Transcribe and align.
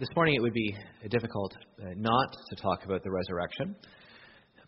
This 0.00 0.08
morning 0.16 0.34
it 0.34 0.40
would 0.40 0.54
be 0.54 0.74
difficult 1.10 1.52
uh, 1.78 1.88
not 1.94 2.32
to 2.48 2.56
talk 2.56 2.86
about 2.86 3.04
the 3.04 3.10
resurrection, 3.10 3.76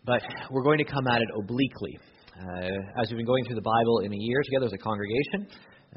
but 0.05 0.21
we're 0.51 0.61
going 0.61 0.77
to 0.77 0.83
come 0.83 1.07
at 1.07 1.23
it 1.23 1.27
obliquely. 1.35 1.97
Uh, 2.37 3.01
as 3.01 3.09
we've 3.09 3.17
been 3.17 3.25
going 3.25 3.43
through 3.45 3.55
the 3.55 3.65
Bible 3.65 4.01
in 4.05 4.13
a 4.13 4.15
year 4.15 4.43
together 4.45 4.67
as 4.67 4.73
a 4.73 4.77
congregation, 4.77 5.47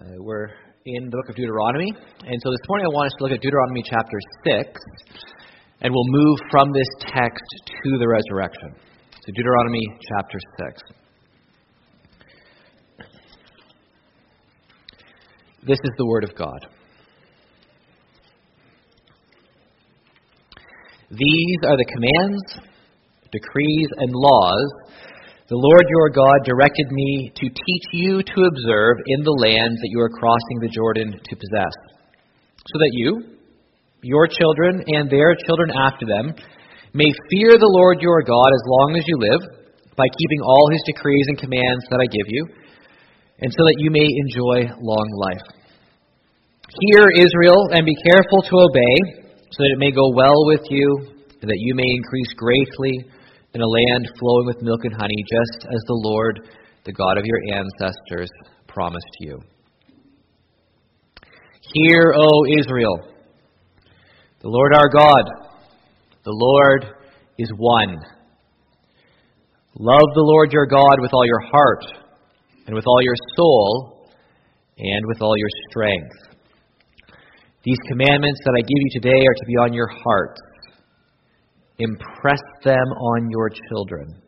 uh, 0.00 0.04
we're 0.20 0.48
in 0.86 1.04
the 1.04 1.10
book 1.10 1.28
of 1.28 1.36
Deuteronomy, 1.36 1.92
and 2.24 2.40
so 2.42 2.50
this 2.50 2.64
morning 2.66 2.86
I 2.86 2.94
want 2.96 3.08
us 3.08 3.12
to 3.18 3.24
look 3.24 3.32
at 3.32 3.42
Deuteronomy 3.42 3.82
chapter 3.84 4.18
6, 4.46 4.80
and 5.82 5.92
we'll 5.92 6.08
move 6.08 6.38
from 6.50 6.72
this 6.72 6.88
text 7.00 7.60
to 7.68 7.98
the 7.98 8.08
resurrection. 8.08 8.72
So, 9.20 9.32
Deuteronomy 9.36 9.84
chapter 10.16 10.38
6. 10.64 10.82
This 15.66 15.78
is 15.84 15.90
the 15.98 16.06
Word 16.06 16.24
of 16.24 16.34
God. 16.34 16.75
These 21.16 21.60
are 21.64 21.76
the 21.76 21.90
commands, 21.96 22.44
decrees, 23.32 23.88
and 23.96 24.12
laws 24.12 24.86
the 25.48 25.54
Lord 25.54 25.86
your 25.86 26.10
God 26.10 26.42
directed 26.42 26.90
me 26.90 27.30
to 27.30 27.46
teach 27.46 27.86
you 27.94 28.18
to 28.18 28.50
observe 28.50 28.98
in 29.06 29.22
the 29.22 29.38
land 29.38 29.78
that 29.78 29.92
you 29.94 30.02
are 30.02 30.10
crossing 30.10 30.58
the 30.58 30.74
Jordan 30.74 31.14
to 31.14 31.34
possess, 31.38 31.74
so 32.66 32.76
that 32.82 32.90
you, 32.98 33.38
your 34.02 34.26
children, 34.26 34.82
and 34.90 35.06
their 35.06 35.38
children 35.46 35.70
after 35.70 36.02
them 36.02 36.34
may 36.98 37.06
fear 37.30 37.54
the 37.54 37.74
Lord 37.78 38.02
your 38.02 38.26
God 38.26 38.50
as 38.50 38.64
long 38.66 38.98
as 38.98 39.06
you 39.06 39.22
live, 39.22 39.42
by 39.94 40.10
keeping 40.18 40.42
all 40.42 40.66
his 40.74 40.82
decrees 40.90 41.30
and 41.30 41.38
commands 41.38 41.86
that 41.94 42.02
I 42.02 42.10
give 42.10 42.26
you, 42.26 42.42
and 43.38 43.54
so 43.54 43.62
that 43.62 43.78
you 43.78 43.94
may 43.94 44.08
enjoy 44.26 44.66
long 44.82 45.08
life. 45.30 45.46
Hear, 46.90 47.06
Israel, 47.22 47.70
and 47.70 47.86
be 47.86 47.94
careful 48.02 48.42
to 48.42 48.54
obey 48.66 49.25
so 49.50 49.62
that 49.62 49.72
it 49.72 49.78
may 49.78 49.90
go 49.90 50.10
well 50.14 50.46
with 50.46 50.66
you, 50.70 51.16
and 51.40 51.50
that 51.50 51.58
you 51.58 51.74
may 51.74 51.86
increase 51.86 52.32
greatly 52.36 53.10
in 53.54 53.60
a 53.62 53.66
land 53.66 54.06
flowing 54.18 54.46
with 54.46 54.62
milk 54.62 54.80
and 54.84 54.94
honey, 54.94 55.24
just 55.28 55.66
as 55.66 55.80
the 55.86 56.00
Lord, 56.02 56.48
the 56.84 56.92
God 56.92 57.18
of 57.18 57.24
your 57.24 57.40
ancestors, 57.54 58.28
promised 58.68 59.16
you. 59.20 59.40
Hear, 61.74 62.14
O 62.16 62.44
Israel, 62.58 63.00
the 64.40 64.48
Lord 64.48 64.72
our 64.74 64.88
God, 64.88 65.24
the 66.24 66.32
Lord 66.32 66.86
is 67.38 67.50
one. 67.56 67.96
Love 69.78 70.08
the 70.14 70.22
Lord 70.22 70.52
your 70.52 70.66
God 70.66 71.00
with 71.00 71.12
all 71.12 71.26
your 71.26 71.40
heart, 71.40 71.84
and 72.66 72.74
with 72.74 72.86
all 72.86 73.02
your 73.02 73.14
soul, 73.36 74.08
and 74.78 75.06
with 75.06 75.22
all 75.22 75.36
your 75.36 75.48
strength. 75.70 76.25
These 77.66 77.82
commandments 77.90 78.38
that 78.46 78.54
I 78.54 78.62
give 78.62 78.78
you 78.78 78.90
today 78.94 79.18
are 79.26 79.38
to 79.42 79.46
be 79.50 79.58
on 79.58 79.74
your 79.74 79.90
heart. 79.90 80.38
Impress 81.82 82.38
them 82.62 82.86
on 82.94 83.26
your 83.26 83.50
children. 83.50 84.22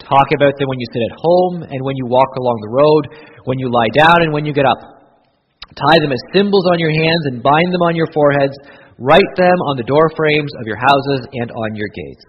Talk 0.00 0.28
about 0.32 0.56
them 0.56 0.64
when 0.64 0.80
you 0.80 0.88
sit 0.96 1.04
at 1.04 1.14
home 1.20 1.68
and 1.68 1.80
when 1.84 1.92
you 2.00 2.08
walk 2.08 2.32
along 2.40 2.56
the 2.64 2.72
road, 2.72 3.04
when 3.44 3.60
you 3.60 3.68
lie 3.68 3.92
down 3.92 4.24
and 4.24 4.32
when 4.32 4.48
you 4.48 4.56
get 4.56 4.64
up. 4.64 4.80
Tie 5.76 6.00
them 6.00 6.16
as 6.16 6.24
symbols 6.32 6.64
on 6.72 6.80
your 6.80 6.88
hands 6.88 7.24
and 7.28 7.44
bind 7.44 7.68
them 7.68 7.84
on 7.84 7.92
your 7.92 8.08
foreheads. 8.16 8.56
Write 8.96 9.32
them 9.36 9.60
on 9.68 9.76
the 9.76 9.84
door 9.84 10.08
frames 10.16 10.48
of 10.56 10.64
your 10.64 10.80
houses 10.80 11.20
and 11.36 11.52
on 11.52 11.76
your 11.76 11.92
gates. 11.92 12.24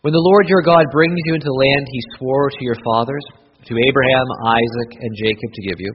When 0.00 0.16
the 0.16 0.24
Lord 0.24 0.48
your 0.48 0.64
God 0.64 0.88
brings 0.88 1.20
you 1.28 1.36
into 1.36 1.52
the 1.52 1.60
land 1.68 1.84
he 1.84 2.00
swore 2.16 2.48
to 2.48 2.64
your 2.64 2.80
fathers, 2.80 3.24
to 3.68 3.76
Abraham, 3.76 4.26
Isaac, 4.48 5.04
and 5.04 5.12
Jacob 5.20 5.52
to 5.52 5.62
give 5.68 5.84
you, 5.84 5.92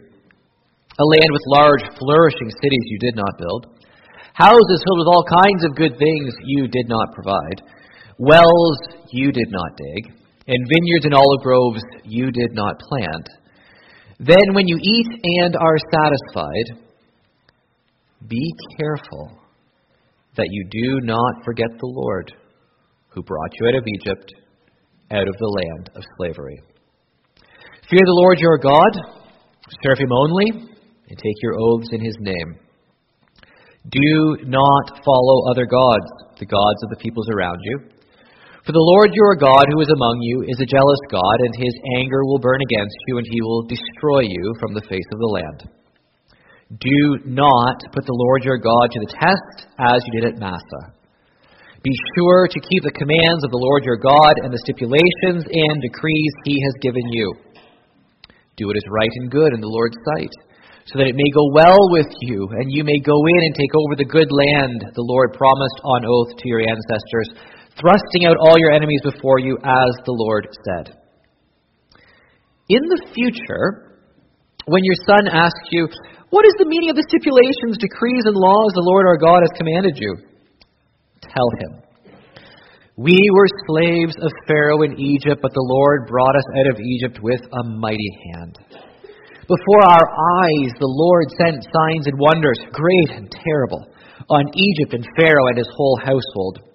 a 1.00 1.06
land 1.06 1.30
with 1.30 1.53
large, 1.53 1.84
flourishing 2.00 2.50
cities 2.50 2.85
you 2.90 3.00
did 3.00 3.16
not 3.16 3.38
build, 3.38 3.78
houses 4.34 4.81
filled 4.81 5.02
with 5.06 5.13
all 5.13 5.25
kinds 5.46 5.63
of 5.66 5.78
good 5.78 5.94
things 5.97 6.34
you 6.44 6.68
did 6.68 6.90
not 6.90 7.13
provide, 7.13 7.62
wells 8.18 8.78
you 9.12 9.31
did 9.31 9.50
not 9.50 9.78
dig, 9.78 10.13
and 10.47 10.69
vineyards 10.69 11.06
and 11.06 11.13
olive 11.13 11.41
groves 11.44 11.81
you 12.03 12.31
did 12.31 12.50
not 12.53 12.80
plant. 12.80 13.28
Then, 14.19 14.53
when 14.53 14.68
you 14.68 14.78
eat 14.81 15.08
and 15.41 15.56
are 15.56 15.78
satisfied, 15.94 16.81
be 18.28 18.52
careful 18.79 19.38
that 20.35 20.47
you 20.50 20.66
do 20.72 21.06
not 21.06 21.46
forget 21.46 21.69
the 21.79 21.85
Lord 21.85 22.34
who 23.09 23.22
brought 23.22 23.52
you 23.59 23.68
out 23.68 23.75
of 23.75 23.85
Egypt, 24.00 24.34
out 25.12 25.28
of 25.28 25.35
the 25.38 25.62
land 25.62 25.90
of 25.96 26.03
slavery. 26.18 26.59
Fear 27.90 28.02
the 28.03 28.19
Lord 28.24 28.40
your 28.40 28.58
God, 28.58 28.91
serve 29.84 30.00
him 30.00 30.12
only 30.12 30.76
and 31.09 31.18
take 31.18 31.41
your 31.41 31.56
oaths 31.59 31.90
in 31.91 32.03
his 32.03 32.16
name. 32.19 32.59
Do 33.90 34.38
not 34.44 35.00
follow 35.06 35.50
other 35.50 35.66
gods, 35.66 36.09
the 36.40 36.45
gods 36.45 36.79
of 36.84 36.90
the 36.90 37.00
peoples 37.00 37.28
around 37.31 37.59
you. 37.63 37.79
For 38.68 38.75
the 38.75 38.84
Lord 38.84 39.16
your 39.16 39.40
God, 39.40 39.63
who 39.72 39.79
is 39.79 39.88
among 39.88 40.19
you, 40.19 40.44
is 40.44 40.59
a 40.59 40.67
jealous 40.67 41.00
God, 41.07 41.38
and 41.40 41.56
his 41.56 41.72
anger 42.03 42.28
will 42.28 42.44
burn 42.44 42.59
against 42.59 43.00
you, 43.07 43.17
and 43.17 43.28
he 43.31 43.40
will 43.40 43.63
destroy 43.63 44.28
you 44.28 44.44
from 44.59 44.75
the 44.75 44.84
face 44.91 45.07
of 45.16 45.19
the 45.23 45.34
land. 45.40 45.59
Do 46.75 47.23
not 47.23 47.79
put 47.96 48.03
the 48.03 48.19
Lord 48.28 48.44
your 48.44 48.59
God 48.59 48.91
to 48.91 49.00
the 49.00 49.16
test 49.16 49.72
as 49.79 50.03
you 50.03 50.19
did 50.19 50.35
at 50.35 50.40
Massah. 50.44 50.91
Be 51.79 51.96
sure 52.19 52.51
to 52.51 52.59
keep 52.59 52.84
the 52.84 53.00
commands 53.00 53.47
of 53.47 53.56
the 53.56 53.63
Lord 53.63 53.88
your 53.88 53.96
God 53.96 54.35
and 54.44 54.51
the 54.51 54.59
stipulations 54.67 55.47
and 55.47 55.75
decrees 55.79 56.34
he 56.44 56.59
has 56.67 56.84
given 56.84 57.07
you. 57.07 57.31
Do 58.59 58.67
what 58.67 58.75
is 58.75 58.91
right 58.91 59.16
and 59.23 59.31
good 59.31 59.56
in 59.56 59.63
the 59.63 59.72
Lord's 59.72 59.96
sight 60.12 60.35
so 60.87 60.99
that 60.99 61.11
it 61.11 61.19
may 61.19 61.31
go 61.35 61.51
well 61.51 61.79
with 61.91 62.07
you, 62.23 62.47
and 62.59 62.71
you 62.71 62.83
may 62.83 62.95
go 63.03 63.15
in 63.15 63.41
and 63.43 63.53
take 63.59 63.75
over 63.75 63.99
the 63.99 64.07
good 64.07 64.31
land 64.31 64.87
the 64.95 65.03
Lord 65.03 65.35
promised 65.35 65.79
on 65.83 66.07
oath 66.07 66.31
to 66.39 66.47
your 66.47 66.63
ancestors, 66.63 67.35
thrusting 67.75 68.23
out 68.23 68.39
all 68.39 68.55
your 68.55 68.71
enemies 68.71 69.03
before 69.03 69.39
you, 69.39 69.59
as 69.59 69.91
the 70.07 70.15
Lord 70.15 70.47
said. 70.63 70.95
In 72.69 72.83
the 72.87 73.03
future, 73.11 73.99
when 74.67 74.83
your 74.83 74.99
son 75.07 75.27
asks 75.27 75.67
you, 75.71 75.87
What 76.31 76.47
is 76.47 76.55
the 76.59 76.67
meaning 76.67 76.89
of 76.89 76.95
the 76.95 77.07
stipulations, 77.07 77.79
decrees, 77.79 78.23
and 78.23 78.35
laws 78.35 78.71
the 78.71 78.87
Lord 78.87 79.07
our 79.07 79.19
God 79.19 79.43
has 79.43 79.59
commanded 79.59 79.99
you? 79.99 80.15
Tell 81.19 81.49
him. 81.59 81.83
We 82.97 83.19
were 83.35 83.47
slaves 83.69 84.15
of 84.23 84.31
Pharaoh 84.47 84.81
in 84.81 84.99
Egypt, 84.99 85.39
but 85.41 85.53
the 85.53 85.67
Lord 85.67 86.07
brought 86.07 86.35
us 86.35 86.47
out 86.59 86.73
of 86.73 86.79
Egypt 86.79 87.19
with 87.21 87.41
a 87.43 87.63
mighty 87.77 88.11
hand. 88.33 88.57
Before 89.47 89.84
our 89.88 90.08
eyes, 90.44 90.75
the 90.75 90.91
Lord 90.91 91.31
sent 91.40 91.63
signs 91.63 92.03
and 92.03 92.19
wonders, 92.19 92.59
great 92.75 93.16
and 93.16 93.31
terrible, 93.31 93.88
on 94.28 94.44
Egypt 94.52 94.91
and 94.91 95.08
Pharaoh 95.16 95.47
and 95.47 95.58
his 95.58 95.72
whole 95.72 95.96
household. 96.03 96.68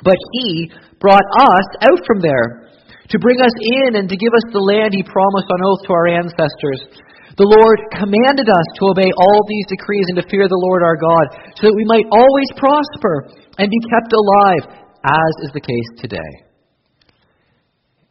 But 0.00 0.16
he 0.32 0.72
brought 0.96 1.28
us 1.36 1.68
out 1.84 2.00
from 2.08 2.24
there 2.24 2.72
to 3.12 3.18
bring 3.20 3.36
us 3.44 3.52
in 3.84 4.00
and 4.00 4.08
to 4.08 4.16
give 4.16 4.32
us 4.32 4.48
the 4.48 4.64
land 4.64 4.96
he 4.96 5.04
promised 5.04 5.52
on 5.52 5.60
oath 5.60 5.84
to 5.84 5.92
our 5.92 6.08
ancestors. 6.08 6.88
The 7.36 7.44
Lord 7.44 7.78
commanded 7.92 8.48
us 8.48 8.68
to 8.80 8.96
obey 8.96 9.12
all 9.12 9.40
these 9.44 9.68
decrees 9.68 10.08
and 10.08 10.24
to 10.24 10.30
fear 10.32 10.48
the 10.48 10.64
Lord 10.64 10.80
our 10.80 10.96
God, 10.96 11.52
so 11.52 11.68
that 11.68 11.76
we 11.76 11.84
might 11.84 12.08
always 12.08 12.48
prosper 12.56 13.28
and 13.60 13.68
be 13.68 13.88
kept 13.92 14.12
alive, 14.16 14.64
as 15.04 15.32
is 15.44 15.52
the 15.52 15.60
case 15.60 15.90
today. 16.00 16.32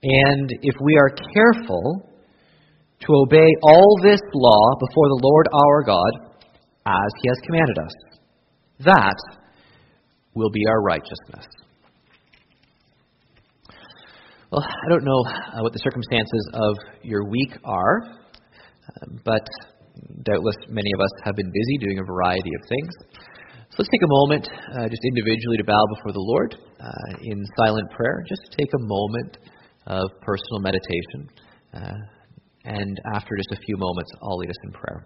And 0.05 0.53
if 0.61 0.77
we 0.77 0.93
are 0.93 1.09
careful, 1.33 2.08
to 3.01 3.07
obey 3.13 3.47
all 3.63 3.99
this 4.03 4.21
law 4.33 4.75
before 4.79 5.07
the 5.07 5.19
Lord 5.23 5.47
our 5.53 5.83
God 5.83 6.11
as 6.85 7.11
he 7.21 7.29
has 7.29 7.37
commanded 7.45 7.77
us. 7.79 7.93
That 8.85 9.17
will 10.33 10.49
be 10.49 10.63
our 10.67 10.81
righteousness. 10.81 11.45
Well, 14.51 14.65
I 14.65 14.89
don't 14.89 15.03
know 15.03 15.23
uh, 15.27 15.61
what 15.61 15.73
the 15.73 15.79
circumstances 15.79 16.49
of 16.53 16.75
your 17.03 17.29
week 17.29 17.51
are, 17.63 18.01
uh, 18.01 19.05
but 19.23 19.45
doubtless 20.23 20.55
many 20.69 20.91
of 20.95 21.01
us 21.01 21.11
have 21.23 21.35
been 21.35 21.51
busy 21.51 21.77
doing 21.77 21.99
a 21.99 22.03
variety 22.03 22.49
of 22.49 22.67
things. 22.67 22.93
So 23.69 23.75
let's 23.77 23.89
take 23.93 24.01
a 24.01 24.09
moment, 24.09 24.49
uh, 24.49 24.89
just 24.89 25.05
individually, 25.05 25.57
to 25.57 25.63
bow 25.63 25.85
before 25.95 26.13
the 26.13 26.25
Lord 26.25 26.57
uh, 26.79 27.17
in 27.21 27.45
silent 27.57 27.91
prayer. 27.91 28.23
Just 28.27 28.41
take 28.57 28.69
a 28.73 28.81
moment 28.81 29.37
of 29.85 30.09
personal 30.21 30.59
meditation. 30.61 31.29
And 32.65 32.99
after 33.13 33.35
just 33.37 33.51
a 33.51 33.63
few 33.65 33.77
moments, 33.77 34.11
I'll 34.21 34.37
lead 34.37 34.49
us 34.49 34.57
in 34.63 34.71
prayer. 34.71 35.05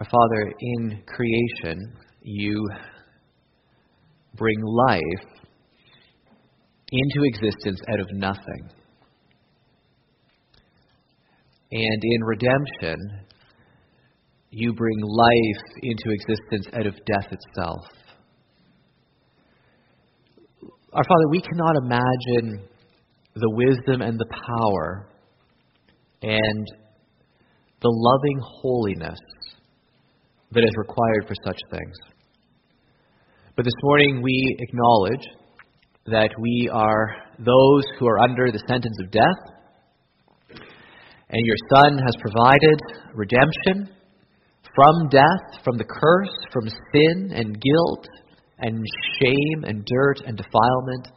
Our 0.00 0.06
Father, 0.06 0.54
in 0.58 1.02
creation, 1.06 1.92
you 2.22 2.66
bring 4.34 4.56
life 4.62 5.26
into 6.90 7.20
existence 7.24 7.78
out 7.92 8.00
of 8.00 8.06
nothing. 8.14 8.70
And 11.72 12.02
in 12.02 12.24
redemption, 12.24 12.96
you 14.48 14.72
bring 14.72 15.00
life 15.02 15.64
into 15.82 16.04
existence 16.12 16.66
out 16.72 16.86
of 16.86 16.94
death 17.04 17.30
itself. 17.30 17.84
Our 20.94 21.04
Father, 21.04 21.28
we 21.30 21.42
cannot 21.42 21.76
imagine 21.84 22.68
the 23.34 23.50
wisdom 23.50 24.00
and 24.00 24.18
the 24.18 24.26
power 24.48 25.10
and 26.22 26.66
the 27.82 27.90
loving 27.90 28.38
holiness 28.62 29.18
that 30.52 30.64
is 30.64 30.70
required 30.76 31.26
for 31.28 31.34
such 31.44 31.58
things. 31.70 31.96
But 33.56 33.64
this 33.64 33.74
morning 33.82 34.22
we 34.22 34.56
acknowledge 34.58 35.26
that 36.06 36.30
we 36.40 36.68
are 36.72 37.14
those 37.38 37.84
who 37.98 38.06
are 38.06 38.18
under 38.18 38.50
the 38.50 38.62
sentence 38.66 38.96
of 39.04 39.10
death, 39.10 39.60
and 41.28 41.46
your 41.46 41.56
Son 41.74 41.98
has 41.98 42.14
provided 42.20 42.78
redemption 43.14 43.94
from 44.74 45.08
death, 45.10 45.62
from 45.62 45.76
the 45.76 45.84
curse, 45.84 46.34
from 46.52 46.68
sin 46.68 47.32
and 47.34 47.60
guilt 47.60 48.06
and 48.58 48.84
shame 49.20 49.64
and 49.64 49.84
dirt 49.84 50.26
and 50.26 50.36
defilement, 50.36 51.08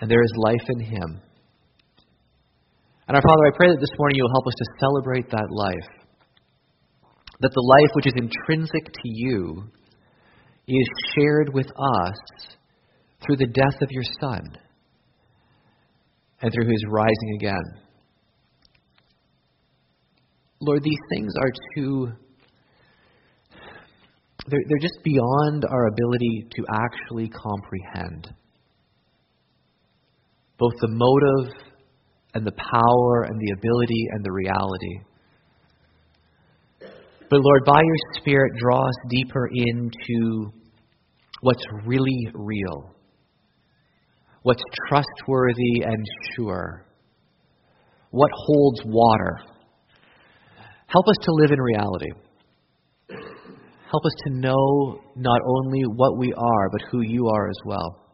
and 0.00 0.10
there 0.10 0.22
is 0.22 0.32
life 0.36 0.66
in 0.68 0.80
Him. 0.80 1.20
And 3.08 3.16
our 3.16 3.22
Father, 3.22 3.46
I 3.46 3.56
pray 3.56 3.68
that 3.68 3.80
this 3.80 3.98
morning 3.98 4.16
you 4.16 4.22
will 4.22 4.36
help 4.36 4.46
us 4.46 4.54
to 4.58 4.66
celebrate 4.80 5.30
that 5.30 5.48
life. 5.50 6.07
That 7.40 7.52
the 7.54 7.60
life 7.60 7.90
which 7.94 8.06
is 8.06 8.14
intrinsic 8.16 8.84
to 8.84 9.02
you 9.04 9.64
is 10.66 10.88
shared 11.14 11.52
with 11.54 11.66
us 11.66 12.56
through 13.24 13.36
the 13.36 13.46
death 13.46 13.80
of 13.80 13.90
your 13.90 14.04
Son 14.20 14.42
and 16.40 16.52
through 16.52 16.66
his 16.66 16.84
rising 16.88 17.36
again. 17.36 17.82
Lord, 20.60 20.82
these 20.82 20.98
things 21.10 21.32
are 21.40 21.52
too. 21.76 22.08
They're, 24.48 24.60
they're 24.68 24.78
just 24.80 24.98
beyond 25.04 25.64
our 25.70 25.86
ability 25.86 26.46
to 26.56 26.64
actually 26.72 27.28
comprehend. 27.28 28.34
Both 30.58 30.74
the 30.80 30.88
motive 30.90 31.54
and 32.34 32.46
the 32.46 32.52
power 32.52 33.22
and 33.24 33.38
the 33.40 33.52
ability 33.56 34.06
and 34.10 34.24
the 34.24 34.32
reality. 34.32 35.07
But 37.30 37.40
Lord, 37.42 37.64
by 37.66 37.80
your 37.82 37.96
Spirit, 38.20 38.52
draw 38.58 38.86
us 38.86 38.94
deeper 39.10 39.50
into 39.52 40.50
what's 41.42 41.62
really 41.84 42.26
real, 42.32 42.94
what's 44.42 44.62
trustworthy 44.88 45.82
and 45.84 46.06
sure, 46.34 46.86
what 48.10 48.30
holds 48.34 48.80
water. 48.86 49.40
Help 50.86 51.06
us 51.06 51.16
to 51.22 51.32
live 51.32 51.50
in 51.50 51.60
reality. 51.60 52.10
Help 53.90 54.04
us 54.04 54.12
to 54.26 54.34
know 54.34 55.00
not 55.16 55.40
only 55.46 55.82
what 55.96 56.18
we 56.18 56.32
are, 56.32 56.70
but 56.70 56.80
who 56.90 57.02
you 57.02 57.28
are 57.28 57.48
as 57.48 57.58
well. 57.66 58.06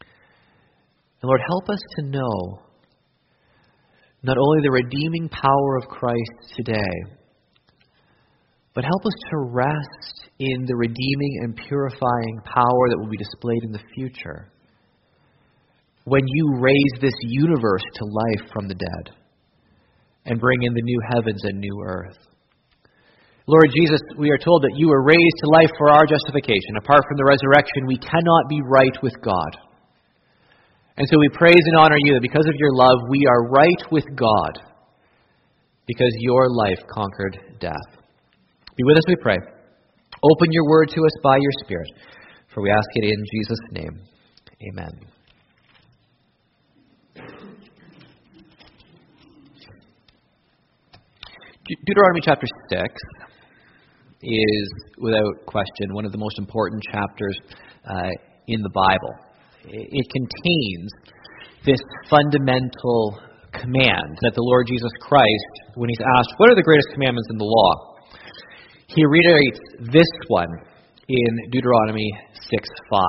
And 0.00 1.28
Lord, 1.28 1.40
help 1.48 1.68
us 1.70 1.80
to 1.96 2.02
know 2.06 2.60
not 4.22 4.36
only 4.38 4.62
the 4.62 4.70
redeeming 4.70 5.28
power 5.28 5.76
of 5.82 5.88
Christ 5.88 6.54
today, 6.56 7.17
but 8.78 8.86
help 8.86 9.02
us 9.02 9.18
to 9.26 9.50
rest 9.50 10.30
in 10.38 10.62
the 10.70 10.76
redeeming 10.76 11.34
and 11.42 11.58
purifying 11.66 12.38
power 12.46 12.84
that 12.86 12.98
will 13.02 13.10
be 13.10 13.18
displayed 13.18 13.64
in 13.64 13.72
the 13.72 13.82
future 13.92 14.52
when 16.04 16.22
you 16.24 16.62
raise 16.62 16.94
this 17.02 17.18
universe 17.26 17.82
to 17.98 18.04
life 18.06 18.46
from 18.54 18.68
the 18.68 18.78
dead 18.78 19.18
and 20.26 20.38
bring 20.38 20.62
in 20.62 20.74
the 20.74 20.86
new 20.86 21.00
heavens 21.10 21.42
and 21.42 21.58
new 21.58 21.82
earth. 21.84 22.22
Lord 23.48 23.66
Jesus, 23.74 23.98
we 24.16 24.30
are 24.30 24.38
told 24.38 24.62
that 24.62 24.78
you 24.78 24.86
were 24.86 25.02
raised 25.02 25.38
to 25.42 25.50
life 25.50 25.74
for 25.76 25.90
our 25.90 26.06
justification. 26.06 26.78
Apart 26.78 27.02
from 27.02 27.18
the 27.18 27.26
resurrection, 27.26 27.82
we 27.90 27.98
cannot 27.98 28.46
be 28.48 28.62
right 28.62 28.94
with 29.02 29.14
God. 29.26 29.58
And 30.98 31.08
so 31.10 31.18
we 31.18 31.28
praise 31.34 31.66
and 31.66 31.82
honor 31.82 31.98
you 31.98 32.14
that 32.14 32.22
because 32.22 32.46
of 32.46 32.54
your 32.54 32.70
love, 32.78 33.10
we 33.10 33.26
are 33.26 33.50
right 33.50 33.82
with 33.90 34.06
God 34.14 34.54
because 35.88 36.14
your 36.20 36.46
life 36.54 36.78
conquered 36.94 37.58
death. 37.58 37.97
Be 38.78 38.84
with 38.84 38.96
us, 38.96 39.02
we 39.08 39.16
pray. 39.20 39.36
Open 40.22 40.52
your 40.52 40.64
word 40.68 40.88
to 40.90 41.00
us 41.00 41.10
by 41.20 41.36
your 41.36 41.50
Spirit, 41.64 41.90
for 42.54 42.62
we 42.62 42.70
ask 42.70 42.86
it 42.94 43.06
in 43.06 43.24
Jesus' 43.34 43.58
name. 43.72 44.00
Amen. 44.70 44.92
Deuteronomy 51.66 52.20
chapter 52.22 52.46
6 52.70 52.94
is, 54.22 54.72
without 54.98 55.44
question, 55.46 55.92
one 55.92 56.04
of 56.04 56.12
the 56.12 56.18
most 56.18 56.38
important 56.38 56.80
chapters 56.92 57.36
uh, 57.84 58.10
in 58.46 58.62
the 58.62 58.70
Bible 58.70 59.14
it 59.66 60.06
contains 60.12 60.92
this 61.66 61.80
fundamental 62.08 63.18
command 63.52 64.18
that 64.22 64.34
the 64.34 64.42
Lord 64.42 64.68
Jesus 64.68 64.92
Christ, 65.00 65.74
when 65.74 65.90
he's 65.90 65.98
asked, 66.18 66.30
What 66.36 66.50
are 66.50 66.54
the 66.54 66.62
greatest 66.62 66.88
commandments 66.94 67.26
in 67.32 67.38
the 67.38 67.44
law? 67.44 67.97
He 68.88 69.04
reiterates 69.04 69.60
this 69.92 70.08
one 70.28 70.48
in 71.08 71.50
Deuteronomy 71.50 72.10
6 72.50 72.68
5. 72.90 73.00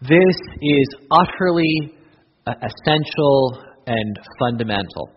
This 0.00 0.36
is 0.62 0.88
utterly 1.10 1.92
uh, 2.46 2.54
essential 2.56 3.62
and 3.86 4.18
fundamental. 4.40 5.12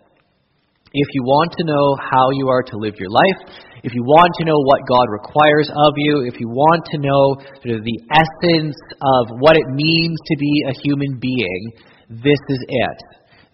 If 0.91 1.07
you 1.13 1.23
want 1.23 1.53
to 1.57 1.63
know 1.63 1.95
how 2.11 2.27
you 2.33 2.49
are 2.49 2.63
to 2.63 2.77
live 2.77 2.95
your 2.99 3.09
life, 3.09 3.55
if 3.83 3.93
you 3.93 4.03
want 4.03 4.33
to 4.39 4.45
know 4.45 4.59
what 4.59 4.81
God 4.89 5.07
requires 5.09 5.69
of 5.69 5.93
you, 5.95 6.27
if 6.27 6.37
you 6.37 6.49
want 6.49 6.83
to 6.91 6.97
know 6.97 7.39
sort 7.63 7.79
of 7.79 7.83
the 7.85 7.99
essence 8.11 8.75
of 8.91 9.39
what 9.39 9.55
it 9.55 9.67
means 9.71 10.19
to 10.27 10.35
be 10.37 10.63
a 10.67 10.73
human 10.83 11.17
being, 11.17 11.71
this 12.09 12.39
is 12.49 12.59
it. 12.67 12.99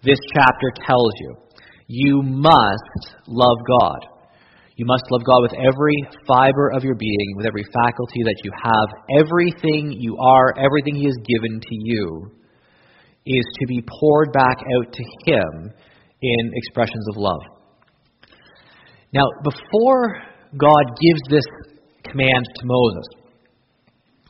This 0.02 0.18
chapter 0.34 0.72
tells 0.84 1.12
you. 1.20 1.36
You 1.86 2.22
must 2.22 3.14
love 3.28 3.58
God. 3.68 4.11
You 4.76 4.86
must 4.86 5.04
love 5.10 5.22
God 5.24 5.42
with 5.42 5.52
every 5.52 5.96
fiber 6.26 6.70
of 6.74 6.82
your 6.82 6.94
being, 6.94 7.34
with 7.36 7.46
every 7.46 7.64
faculty 7.84 8.22
that 8.24 8.40
you 8.42 8.50
have. 8.64 9.24
Everything 9.24 9.92
you 9.98 10.16
are, 10.16 10.54
everything 10.58 10.96
He 10.96 11.04
has 11.04 11.16
given 11.26 11.60
to 11.60 11.74
you, 11.74 12.30
is 13.26 13.44
to 13.60 13.66
be 13.66 13.84
poured 14.00 14.32
back 14.32 14.58
out 14.58 14.92
to 14.92 15.04
Him 15.26 15.72
in 16.22 16.50
expressions 16.54 17.06
of 17.10 17.16
love. 17.16 17.40
Now, 19.12 19.26
before 19.44 20.22
God 20.56 20.84
gives 21.00 21.20
this 21.28 21.44
command 22.04 22.46
to 22.56 22.64
Moses, 22.64 23.06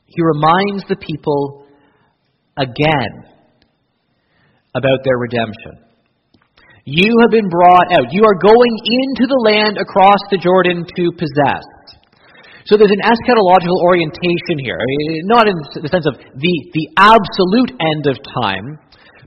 he 0.06 0.22
reminds 0.22 0.84
the 0.88 0.96
people 0.96 1.66
again 2.58 3.32
about 4.75 4.99
their 5.04 5.16
redemption. 5.16 5.91
You 6.84 7.14
have 7.22 7.30
been 7.30 7.46
brought 7.46 7.94
out. 7.94 8.10
You 8.10 8.26
are 8.26 8.38
going 8.42 8.74
into 8.82 9.30
the 9.30 9.40
land 9.46 9.78
across 9.78 10.18
the 10.34 10.38
Jordan 10.38 10.82
to 10.82 11.04
possess. 11.14 11.62
So 12.66 12.74
there's 12.74 12.94
an 12.94 13.06
eschatological 13.06 13.78
orientation 13.86 14.58
here, 14.58 14.78
not 15.26 15.46
in 15.46 15.54
the 15.78 15.90
sense 15.90 16.06
of 16.06 16.18
the, 16.18 16.54
the 16.74 16.86
absolute 16.98 17.74
end 17.78 18.06
of 18.10 18.18
time, 18.22 18.78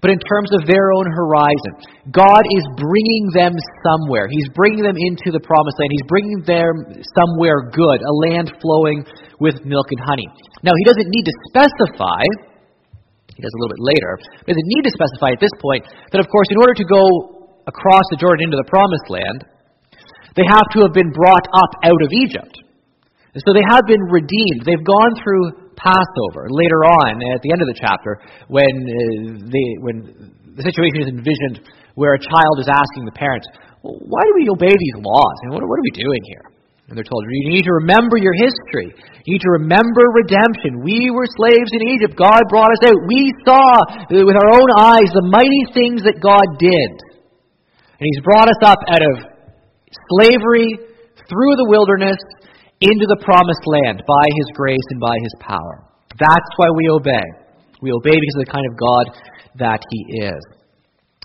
but 0.03 0.11
in 0.11 0.19
terms 0.23 0.51
of 0.55 0.67
their 0.67 0.91
own 0.95 1.07
horizon. 1.07 1.73
God 2.11 2.43
is 2.59 2.63
bringing 2.75 3.31
them 3.31 3.55
somewhere. 3.87 4.27
He's 4.27 4.51
bringing 4.51 4.83
them 4.83 4.99
into 4.99 5.31
the 5.31 5.39
promised 5.39 5.79
land. 5.79 5.91
He's 5.95 6.07
bringing 6.11 6.39
them 6.43 6.73
somewhere 7.15 7.71
good, 7.71 7.99
a 8.03 8.13
land 8.27 8.51
flowing 8.59 9.03
with 9.39 9.63
milk 9.63 9.87
and 9.95 10.01
honey. 10.03 10.27
Now, 10.63 10.75
he 10.75 10.83
doesn't 10.87 11.07
need 11.07 11.23
to 11.27 11.35
specify, 11.51 12.23
he 13.35 13.43
does 13.43 13.51
a 13.51 13.59
little 13.59 13.75
bit 13.75 13.83
later, 13.83 14.11
but 14.43 14.47
he 14.47 14.55
doesn't 14.55 14.71
need 14.79 14.85
to 14.87 14.93
specify 14.95 15.35
at 15.35 15.43
this 15.43 15.55
point 15.59 15.83
that, 16.11 16.23
of 16.23 16.27
course, 16.31 16.47
in 16.51 16.59
order 16.59 16.75
to 16.75 16.87
go 16.87 17.34
across 17.67 18.05
the 18.13 18.17
Jordan 18.17 18.49
into 18.49 18.57
the 18.57 18.69
promised 18.69 19.07
land, 19.09 19.39
they 20.37 20.45
have 20.45 20.67
to 20.75 20.83
have 20.85 20.93
been 20.93 21.11
brought 21.11 21.47
up 21.53 21.71
out 21.83 22.01
of 22.01 22.09
Egypt. 22.11 22.55
And 23.35 23.43
so 23.43 23.51
they 23.51 23.65
have 23.67 23.83
been 23.87 24.03
redeemed. 24.07 24.63
They've 24.63 24.83
gone 24.83 25.13
through 25.19 25.75
Passover. 25.75 26.47
Later 26.47 26.87
on, 26.87 27.19
at 27.35 27.43
the 27.43 27.51
end 27.51 27.59
of 27.59 27.67
the 27.67 27.75
chapter, 27.75 28.19
when, 28.47 28.73
uh, 28.87 29.43
the, 29.43 29.65
when 29.83 29.95
the 30.55 30.63
situation 30.63 31.03
is 31.03 31.09
envisioned 31.11 31.67
where 31.99 32.15
a 32.15 32.21
child 32.21 32.55
is 32.63 32.67
asking 32.71 33.03
the 33.03 33.15
parents, 33.15 33.47
well, 33.83 33.99
why 34.07 34.23
do 34.23 34.33
we 34.39 34.47
obey 34.47 34.71
these 34.71 34.97
laws? 35.03 35.37
And 35.43 35.51
what, 35.51 35.63
what 35.67 35.77
are 35.79 35.87
we 35.87 35.95
doing 35.95 36.23
here? 36.31 36.47
And 36.87 36.93
they're 36.93 37.07
told, 37.07 37.25
you 37.27 37.49
need 37.49 37.65
to 37.65 37.75
remember 37.81 38.15
your 38.21 38.35
history. 38.37 38.93
You 39.25 39.29
need 39.35 39.41
to 39.41 39.57
remember 39.57 40.05
redemption. 40.21 40.85
We 40.85 41.09
were 41.09 41.25
slaves 41.33 41.71
in 41.73 41.81
Egypt. 41.81 42.13
God 42.13 42.45
brought 42.47 42.69
us 42.69 42.93
out. 42.93 42.97
We 43.09 43.33
saw 43.41 43.65
with 44.13 44.37
our 44.37 44.51
own 44.53 44.69
eyes 44.77 45.09
the 45.11 45.25
mighty 45.25 45.65
things 45.73 46.05
that 46.05 46.21
God 46.21 46.45
did. 46.61 47.14
And 47.99 48.05
He's 48.11 48.23
brought 48.23 48.49
us 48.49 48.61
up 48.63 48.79
out 48.91 49.03
of 49.03 49.15
slavery 50.11 50.67
through 51.15 51.55
the 51.55 51.69
wilderness 51.71 52.19
into 52.81 53.07
the 53.07 53.23
promised 53.23 53.63
land 53.65 54.03
by 54.03 54.25
His 54.35 54.49
grace 54.53 54.87
and 54.91 54.99
by 54.99 55.15
His 55.23 55.35
power. 55.39 55.87
That's 56.19 56.51
why 56.57 56.67
we 56.75 56.89
obey. 56.91 57.25
We 57.81 57.91
obey 57.91 58.15
because 58.19 58.37
of 58.39 58.45
the 58.45 58.51
kind 58.51 58.67
of 58.67 58.75
God 58.75 59.05
that 59.59 59.79
He 59.91 60.27
is. 60.27 60.43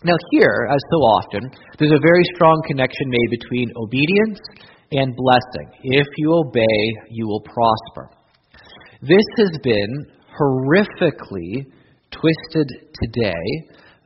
Now, 0.02 0.16
here, 0.30 0.68
as 0.70 0.80
so 0.90 0.98
often, 1.20 1.42
there's 1.78 1.92
a 1.92 2.00
very 2.00 2.24
strong 2.34 2.62
connection 2.66 3.10
made 3.10 3.30
between 3.30 3.68
obedience 3.76 4.40
and 4.92 5.14
blessing. 5.14 5.66
If 5.82 6.06
you 6.16 6.32
obey, 6.32 6.80
you 7.10 7.26
will 7.26 7.42
prosper. 7.42 8.14
This 9.02 9.26
has 9.38 9.58
been 9.62 10.06
horrifically 10.38 11.66
twisted 12.10 12.68
today 12.94 13.44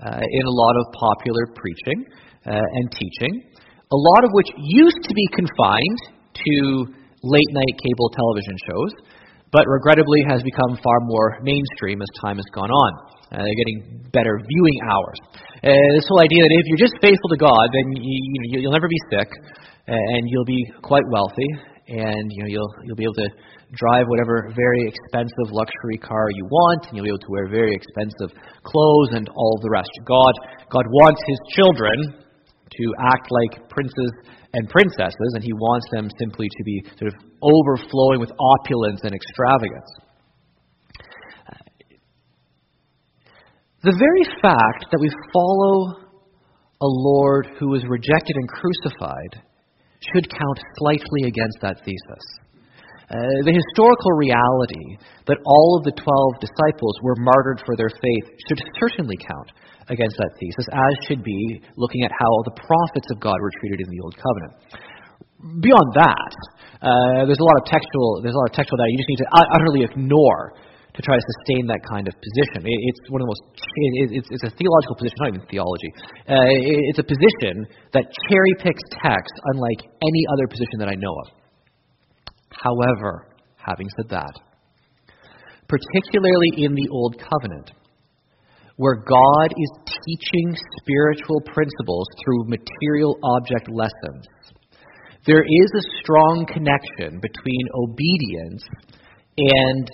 uh, 0.04 0.18
in 0.18 0.44
a 0.47 0.50
lot 0.50 0.75
of 0.80 0.92
popular 0.99 1.47
preaching 1.54 2.04
and 2.53 2.87
teaching, 2.93 3.43
a 3.93 3.97
lot 3.97 4.25
of 4.25 4.31
which 4.33 4.49
used 4.59 5.03
to 5.03 5.15
be 5.15 5.27
confined 5.33 6.01
to 6.35 6.55
late 7.25 7.51
night 7.53 7.75
cable 7.81 8.11
television 8.13 8.57
shows, 8.69 8.93
but 9.55 9.65
regrettably 9.71 10.21
has 10.29 10.43
become 10.43 10.77
far 10.83 10.99
more 11.07 11.39
mainstream 11.43 12.03
as 12.03 12.09
time 12.21 12.37
has 12.37 12.49
gone 12.53 12.71
on. 12.71 12.93
Uh, 13.33 13.43
they're 13.43 13.61
getting 13.65 14.03
better 14.13 14.43
viewing 14.43 14.79
hours. 14.91 15.19
Uh, 15.63 15.73
this 15.95 16.07
whole 16.11 16.21
idea 16.21 16.43
that 16.43 16.53
if 16.59 16.67
you're 16.69 16.85
just 16.85 16.99
faithful 17.01 17.31
to 17.31 17.41
God, 17.41 17.67
then 17.73 17.87
you, 17.97 18.19
you 18.51 18.61
you'll 18.61 18.77
never 18.77 18.91
be 18.91 19.01
sick, 19.11 19.31
uh, 19.89 19.95
and 19.95 20.29
you'll 20.29 20.45
be 20.45 20.63
quite 20.83 21.07
wealthy, 21.09 21.49
and 21.89 22.27
you 22.35 22.43
know 22.43 22.51
you'll 22.51 22.73
you'll 22.85 22.99
be 22.99 23.07
able 23.07 23.21
to 23.25 23.31
drive 23.79 24.07
whatever 24.07 24.53
very 24.55 24.87
expensive 24.87 25.49
luxury 25.51 25.99
car 25.99 26.29
you 26.35 26.45
want, 26.47 26.87
and 26.87 26.99
you'll 26.99 27.07
be 27.07 27.15
able 27.15 27.27
to 27.27 27.33
wear 27.33 27.49
very 27.49 27.75
expensive 27.75 28.31
clothes 28.63 29.11
and 29.17 29.31
all 29.35 29.59
the 29.63 29.71
rest. 29.71 29.91
God 30.05 30.35
God 30.69 30.85
wants 30.91 31.23
His 31.27 31.41
children 31.55 32.24
to 32.78 32.85
act 33.00 33.28
like 33.31 33.69
princes 33.69 34.12
and 34.52 34.69
princesses, 34.69 35.31
and 35.35 35.43
He 35.43 35.52
wants 35.52 35.87
them 35.93 36.09
simply 36.19 36.49
to 36.49 36.62
be 36.64 36.85
sort 36.99 37.12
of 37.12 37.21
overflowing 37.43 38.21
with 38.21 38.33
opulence 38.38 39.00
and 39.02 39.14
extravagance. 39.14 39.90
The 43.83 43.93
very 43.93 44.25
fact 44.40 44.87
that 44.90 44.99
we 44.99 45.11
follow 45.33 46.09
a 46.81 46.88
Lord 46.88 47.49
who 47.59 47.69
was 47.69 47.85
rejected 47.87 48.37
and 48.37 48.49
crucified 48.49 49.43
should 50.12 50.31
count 50.31 50.59
slightly 50.78 51.28
against 51.28 51.59
that 51.61 51.85
thesis. 51.85 52.44
Uh, 53.05 53.21
the 53.45 53.53
historical 53.53 54.13
reality 54.17 54.97
that 55.29 55.37
all 55.45 55.77
of 55.77 55.85
the 55.85 55.93
twelve 55.93 56.33
disciples 56.41 56.97
were 57.05 57.17
martyred 57.21 57.61
for 57.69 57.77
their 57.77 57.93
faith 57.93 58.27
should 58.49 58.61
certainly 58.81 59.17
count 59.21 59.53
against 59.93 60.17
that 60.17 60.33
thesis, 60.41 60.65
as 60.73 60.93
should 61.05 61.21
be 61.21 61.61
looking 61.77 62.01
at 62.09 62.13
how 62.17 62.33
the 62.49 62.57
prophets 62.57 63.09
of 63.13 63.21
God 63.21 63.37
were 63.37 63.53
treated 63.61 63.85
in 63.85 63.89
the 63.93 64.01
Old 64.01 64.17
Covenant. 64.17 64.53
Beyond 65.61 65.89
that, 66.01 66.33
uh, 66.81 67.21
there's 67.29 67.41
a 67.41 67.45
lot 67.45 67.61
of 67.61 67.69
textual 67.69 68.25
there's 68.25 68.33
a 68.33 68.41
lot 68.41 68.49
of 68.49 68.57
textual 68.57 68.81
data 68.81 68.89
you 68.89 69.01
just 69.01 69.13
need 69.13 69.21
to 69.21 69.31
utterly 69.53 69.85
ignore 69.85 70.57
to 70.95 71.01
try 71.03 71.19
to 71.19 71.25
sustain 71.37 71.67
that 71.67 71.83
kind 71.85 72.07
of 72.07 72.15
position. 72.17 72.63
It's 72.65 73.03
one 73.11 73.21
of 73.21 73.27
the 73.27 73.31
most, 73.35 73.43
it's, 74.15 74.31
it's 74.31 74.47
a 74.47 74.53
theological 74.55 74.95
position, 74.95 75.17
not 75.19 75.29
even 75.35 75.45
theology. 75.51 75.91
Uh, 76.31 76.47
it's 76.89 77.03
a 77.03 77.07
position 77.07 77.67
that 77.93 78.07
cherry 78.31 78.55
picks 78.63 78.81
text 79.03 79.35
unlike 79.53 79.83
any 79.83 80.23
other 80.33 80.47
position 80.47 80.79
that 80.79 80.89
I 80.89 80.95
know 80.95 81.11
of. 81.27 81.44
However, 82.63 83.29
having 83.57 83.89
said 83.97 84.11
that, 84.11 84.41
particularly 85.69 86.65
in 86.65 86.75
the 86.75 86.89
Old 86.91 87.17
Covenant, 87.19 87.73
where 88.77 88.97
God 88.97 89.55
is 89.57 89.71
teaching 89.87 90.57
spiritual 90.81 91.41
principles 91.53 92.07
through 92.25 92.45
material 92.49 93.19
object 93.23 93.69
lessons, 93.71 94.27
there 95.27 95.43
is 95.43 95.71
a 95.77 96.03
strong 96.03 96.47
connection 96.47 97.21
between 97.21 97.69
obedience 97.75 98.63
and 99.39 99.89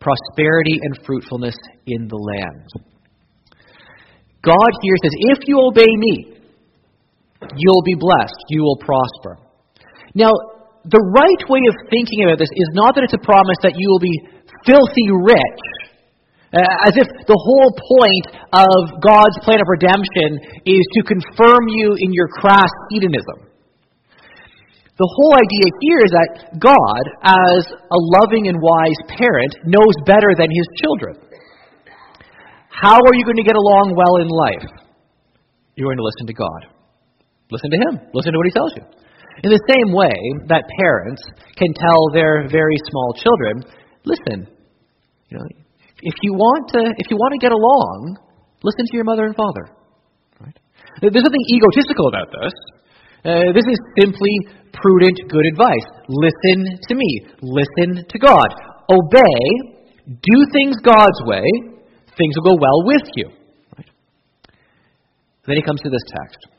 prosperity 0.00 0.78
and 0.82 0.98
fruitfulness 1.06 1.56
in 1.86 2.08
the 2.08 2.16
land. 2.16 2.68
God 4.42 4.70
here 4.82 4.96
says, 5.04 5.12
if 5.36 5.38
you 5.46 5.60
obey 5.60 5.86
me, 5.86 6.36
you'll 7.56 7.82
be 7.84 7.94
blessed, 7.94 8.34
you 8.48 8.62
will 8.62 8.78
prosper. 8.78 9.38
Now, 10.14 10.32
the 10.84 11.04
right 11.14 11.42
way 11.46 11.62
of 11.70 11.74
thinking 11.90 12.26
about 12.26 12.42
this 12.42 12.50
is 12.50 12.70
not 12.74 12.98
that 12.98 13.06
it's 13.06 13.14
a 13.14 13.22
promise 13.22 13.58
that 13.62 13.78
you 13.78 13.86
will 13.86 14.02
be 14.02 14.16
filthy 14.66 15.08
rich, 15.14 15.62
uh, 16.50 16.88
as 16.90 16.94
if 16.98 17.06
the 17.30 17.38
whole 17.38 17.70
point 17.70 18.26
of 18.50 18.98
God's 18.98 19.38
plan 19.46 19.62
of 19.62 19.68
redemption 19.70 20.42
is 20.66 20.84
to 20.98 21.00
confirm 21.06 21.70
you 21.70 21.94
in 22.02 22.10
your 22.10 22.26
crass 22.34 22.70
hedonism. 22.90 23.52
The 24.98 25.08
whole 25.08 25.34
idea 25.34 25.66
here 25.80 26.00
is 26.04 26.12
that 26.12 26.30
God, 26.60 27.02
as 27.24 27.62
a 27.72 27.98
loving 28.20 28.50
and 28.50 28.58
wise 28.60 29.00
parent, 29.08 29.54
knows 29.64 29.94
better 30.04 30.36
than 30.36 30.50
his 30.52 30.66
children. 30.82 31.16
How 32.68 32.98
are 32.98 33.14
you 33.14 33.24
going 33.24 33.40
to 33.40 33.46
get 33.46 33.56
along 33.56 33.94
well 33.96 34.18
in 34.20 34.28
life? 34.28 34.66
You're 35.74 35.88
going 35.88 36.02
to 36.02 36.04
listen 36.04 36.26
to 36.26 36.34
God. 36.34 36.60
Listen 37.50 37.70
to 37.70 37.78
him. 37.78 37.92
Listen 38.12 38.32
to 38.32 38.38
what 38.38 38.46
he 38.46 38.52
tells 38.52 38.72
you. 38.76 38.84
In 39.40 39.48
the 39.48 39.64
same 39.64 39.96
way 39.96 40.12
that 40.52 40.68
parents 40.76 41.22
can 41.56 41.72
tell 41.72 42.12
their 42.12 42.44
very 42.52 42.76
small 42.92 43.16
children, 43.16 43.64
listen, 44.04 44.44
you 45.32 45.38
know, 45.38 45.46
if 46.02 46.14
you 46.20 46.34
want 46.34 46.68
to 46.76 46.92
if 46.98 47.08
you 47.08 47.16
want 47.16 47.32
to 47.32 47.40
get 47.40 47.52
along, 47.52 48.18
listen 48.62 48.84
to 48.84 48.94
your 48.94 49.08
mother 49.08 49.24
and 49.24 49.34
father. 49.34 49.72
Right? 50.36 50.58
There's 51.00 51.24
nothing 51.24 51.46
egotistical 51.48 52.08
about 52.08 52.28
this. 52.28 52.54
Uh, 53.24 53.54
this 53.54 53.64
is 53.64 53.78
simply 54.02 54.34
prudent, 54.74 55.16
good 55.30 55.46
advice. 55.46 55.86
Listen 56.10 56.66
to 56.90 56.94
me. 56.94 57.10
Listen 57.40 58.04
to 58.04 58.18
God. 58.18 58.48
Obey. 58.90 59.40
Do 60.04 60.36
things 60.52 60.76
God's 60.82 61.20
way. 61.24 61.46
Things 62.18 62.34
will 62.36 62.52
go 62.52 62.58
well 62.60 62.84
with 62.84 63.06
you. 63.14 63.30
Right? 63.78 63.90
Then 65.46 65.56
he 65.56 65.62
comes 65.62 65.80
to 65.82 65.88
this 65.88 66.02
text. 66.10 66.51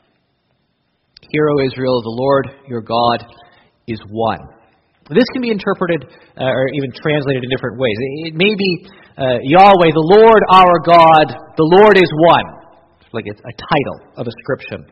Hear, 1.34 1.50
O 1.50 1.66
Israel, 1.66 1.98
the 1.98 2.14
Lord 2.14 2.62
your 2.70 2.78
God 2.78 3.26
is 3.90 3.98
one. 4.06 4.38
This 5.10 5.26
can 5.34 5.42
be 5.42 5.50
interpreted 5.50 6.06
uh, 6.06 6.46
or 6.46 6.70
even 6.78 6.94
translated 6.94 7.42
in 7.42 7.50
different 7.50 7.74
ways. 7.74 7.98
It 8.30 8.38
may 8.38 8.54
be 8.54 8.70
uh, 9.18 9.42
Yahweh, 9.42 9.90
the 9.90 10.08
Lord 10.14 10.38
our 10.54 10.78
God, 10.86 11.34
the 11.58 11.66
Lord 11.74 11.98
is 11.98 12.06
one. 12.30 12.46
Like 13.10 13.26
it's 13.26 13.42
a 13.42 13.50
title, 13.50 14.14
of 14.14 14.30
a. 14.30 14.86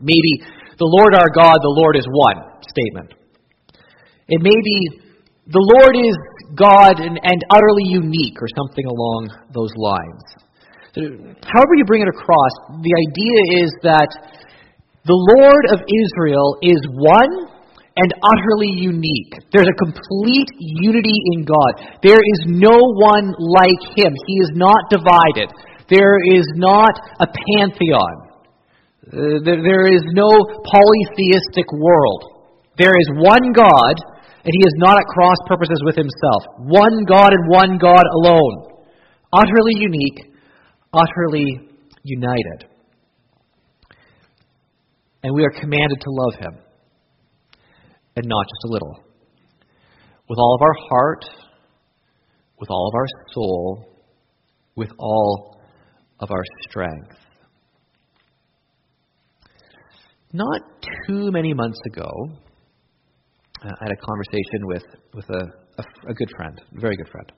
Maybe 0.00 0.48
the 0.80 0.88
Lord 0.88 1.12
our 1.12 1.28
God, 1.28 1.60
the 1.60 1.76
Lord 1.76 2.00
is 2.00 2.08
one 2.08 2.64
statement. 2.64 3.12
It 4.32 4.40
may 4.40 4.56
be 4.64 4.78
the 5.44 5.60
Lord 5.76 5.92
is 5.92 6.16
God 6.56 7.04
and, 7.04 7.20
and 7.20 7.38
utterly 7.52 7.92
unique 7.92 8.40
or 8.40 8.48
something 8.56 8.88
along 8.88 9.28
those 9.52 9.76
lines. 9.76 10.24
However, 10.96 11.72
you 11.76 11.84
bring 11.84 12.00
it 12.00 12.08
across, 12.08 12.80
the 12.80 12.94
idea 12.96 13.38
is 13.60 13.70
that 13.84 14.08
the 15.04 15.20
Lord 15.36 15.64
of 15.76 15.84
Israel 15.84 16.56
is 16.64 16.80
one 16.96 17.52
and 17.96 18.10
utterly 18.24 18.72
unique. 18.72 19.36
There's 19.52 19.68
a 19.68 19.82
complete 19.84 20.48
unity 20.58 21.14
in 21.36 21.44
God. 21.44 22.00
There 22.02 22.18
is 22.18 22.40
no 22.48 22.72
one 22.72 23.36
like 23.36 23.82
Him. 24.00 24.16
He 24.26 24.36
is 24.40 24.50
not 24.56 24.88
divided. 24.88 25.52
There 25.92 26.16
is 26.32 26.48
not 26.56 26.96
a 27.20 27.28
pantheon. 27.28 28.14
Uh, 29.04 29.44
there 29.44 29.92
is 29.92 30.02
no 30.16 30.32
polytheistic 30.72 31.68
world. 31.76 32.48
There 32.80 32.96
is 32.96 33.08
one 33.20 33.52
God, 33.52 33.94
and 34.40 34.52
He 34.56 34.62
is 34.64 34.74
not 34.80 34.96
at 34.96 35.04
cross 35.12 35.36
purposes 35.46 35.78
with 35.84 35.94
Himself. 35.94 36.64
One 36.64 37.04
God 37.04 37.30
and 37.30 37.44
one 37.52 37.76
God 37.76 38.02
alone. 38.24 38.72
Utterly 39.32 39.76
unique, 39.76 40.32
utterly 40.96 41.68
united. 42.02 42.73
And 45.24 45.34
we 45.34 45.42
are 45.42 45.58
commanded 45.58 46.02
to 46.02 46.10
love 46.10 46.34
Him, 46.38 46.58
and 48.14 48.26
not 48.26 48.44
just 48.44 48.64
a 48.68 48.72
little. 48.72 48.94
With 50.28 50.38
all 50.38 50.54
of 50.54 50.60
our 50.60 50.74
heart, 50.90 51.24
with 52.60 52.68
all 52.68 52.88
of 52.88 52.94
our 52.94 53.06
soul, 53.32 53.88
with 54.76 54.90
all 54.98 55.56
of 56.20 56.30
our 56.30 56.42
strength. 56.68 57.16
Not 60.34 60.60
too 61.06 61.30
many 61.32 61.54
months 61.54 61.78
ago, 61.86 62.10
uh, 63.64 63.68
I 63.80 63.84
had 63.84 63.92
a 63.92 64.06
conversation 64.06 64.66
with, 64.66 64.84
with 65.14 65.30
a, 65.30 65.42
a, 65.78 66.10
a 66.10 66.12
good 66.12 66.28
friend, 66.36 66.60
a 66.76 66.80
very 66.82 66.98
good 66.98 67.08
friend, 67.08 67.32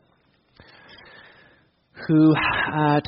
who 2.08 2.34
at 2.34 3.04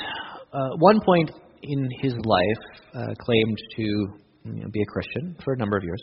uh, 0.52 0.68
one 0.78 1.00
point 1.04 1.32
in 1.64 1.88
his 2.00 2.12
life 2.12 2.80
uh, 2.94 3.14
claimed 3.18 3.58
to 3.76 4.06
you 4.56 4.62
know, 4.62 4.68
be 4.70 4.82
a 4.82 4.86
Christian 4.86 5.36
for 5.44 5.54
a 5.54 5.56
number 5.56 5.76
of 5.76 5.84
years 5.84 6.02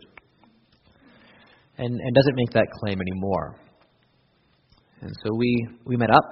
and, 1.77 1.99
and 1.99 2.15
doesn't 2.15 2.35
make 2.35 2.51
that 2.51 2.67
claim 2.79 2.99
anymore. 3.01 3.57
And 5.01 5.11
so 5.23 5.35
we, 5.35 5.67
we 5.85 5.97
met 5.97 6.09
up 6.09 6.29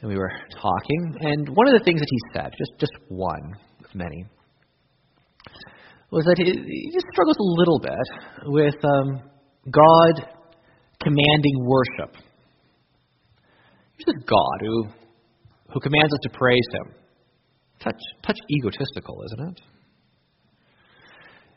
and 0.00 0.10
we 0.10 0.16
were 0.16 0.30
talking, 0.50 1.16
and 1.20 1.48
one 1.48 1.68
of 1.68 1.78
the 1.78 1.84
things 1.84 2.00
that 2.00 2.08
he 2.08 2.18
said, 2.34 2.50
just, 2.58 2.72
just 2.78 2.92
one 3.08 3.54
of 3.84 3.94
many, 3.94 4.26
was 6.10 6.24
that 6.26 6.36
he, 6.38 6.44
he 6.44 6.90
just 6.92 7.06
struggles 7.12 7.36
a 7.38 7.48
little 7.58 7.80
bit 7.80 8.44
with 8.44 8.74
um, 8.84 9.30
God 9.70 10.28
commanding 11.02 11.66
worship. 11.66 12.14
Here's 13.96 14.14
this 14.14 14.24
God 14.26 14.58
who, 14.60 14.84
who 15.72 15.80
commands 15.80 16.12
us 16.12 16.20
to 16.22 16.30
praise 16.30 16.68
Him. 16.72 16.94
Touch, 17.80 18.00
touch 18.24 18.38
egotistical, 18.50 19.22
isn't 19.26 19.48
it? 19.48 19.60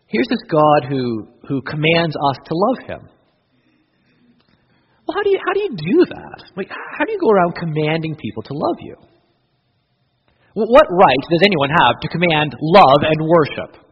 Here's 0.10 0.28
this 0.28 0.42
God 0.50 0.90
who, 0.90 1.28
who 1.48 1.62
commands 1.62 2.16
us 2.18 2.38
to 2.46 2.54
love 2.54 2.80
Him. 2.90 3.10
Well, 5.06 5.16
how 5.16 5.24
do 5.24 5.30
you 5.30 5.40
how 5.46 5.54
do 5.54 5.60
you 5.62 5.70
do 5.70 6.06
that? 6.06 6.44
Like, 6.56 6.70
how 6.70 7.06
do 7.06 7.12
you 7.12 7.20
go 7.20 7.30
around 7.30 7.56
commanding 7.56 8.16
people 8.16 8.44
to 8.44 8.54
love 8.54 8.78
you? 8.80 8.96
What 10.54 10.86
right 10.92 11.24
does 11.30 11.42
anyone 11.46 11.70
have 11.70 12.00
to 12.02 12.08
command 12.10 12.56
love 12.60 13.02
and 13.02 13.28
worship? 13.28 13.86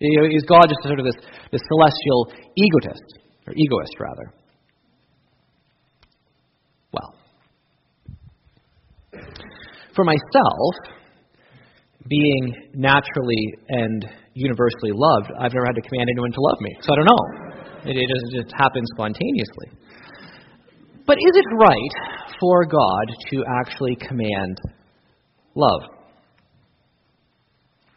Is 0.00 0.44
God 0.48 0.66
just 0.68 0.82
sort 0.82 0.98
of 0.98 1.06
this, 1.06 1.14
this 1.52 1.60
celestial 1.68 2.32
egotist, 2.56 3.18
or 3.46 3.52
egoist 3.56 3.94
rather? 4.00 4.32
Well, 6.92 7.14
for 9.94 10.04
myself, 10.04 10.74
being 12.08 12.70
naturally 12.74 13.54
and 13.68 14.04
universally 14.34 14.92
loved, 14.92 15.30
I've 15.38 15.54
never 15.54 15.66
had 15.66 15.74
to 15.74 15.88
command 15.88 16.10
anyone 16.10 16.32
to 16.32 16.40
love 16.40 16.60
me. 16.60 16.76
So 16.82 16.92
I 16.92 16.96
don't 16.96 17.06
know. 17.06 17.90
It, 17.90 17.96
it 17.96 18.06
just, 18.08 18.44
just 18.44 18.54
happens 18.56 18.88
spontaneously. 18.94 19.70
But 21.06 21.18
is 21.18 21.36
it 21.36 21.44
right 21.58 22.26
for 22.40 22.64
God 22.66 23.06
to 23.30 23.44
actually 23.60 23.96
command 23.96 24.58
love? 25.54 25.82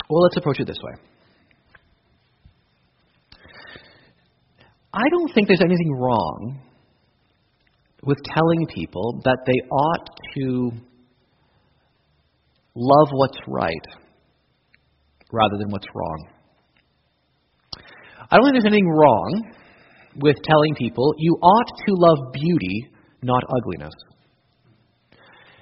Well, 0.09 0.23
let's 0.23 0.37
approach 0.37 0.59
it 0.59 0.67
this 0.67 0.79
way. 0.81 1.01
I 4.93 5.03
don't 5.09 5.33
think 5.33 5.47
there's 5.47 5.61
anything 5.61 5.93
wrong 5.93 6.61
with 8.03 8.17
telling 8.33 8.67
people 8.73 9.21
that 9.25 9.37
they 9.45 9.59
ought 9.69 10.09
to 10.35 10.71
love 12.75 13.07
what's 13.11 13.37
right 13.47 14.06
rather 15.31 15.57
than 15.57 15.69
what's 15.69 15.87
wrong. 15.93 16.27
I 18.29 18.35
don't 18.35 18.45
think 18.45 18.55
there's 18.55 18.71
anything 18.71 18.89
wrong 18.89 19.53
with 20.17 20.35
telling 20.43 20.75
people 20.75 21.13
you 21.17 21.33
ought 21.41 21.69
to 21.85 21.93
love 21.95 22.33
beauty, 22.33 22.89
not 23.21 23.43
ugliness. 23.49 23.93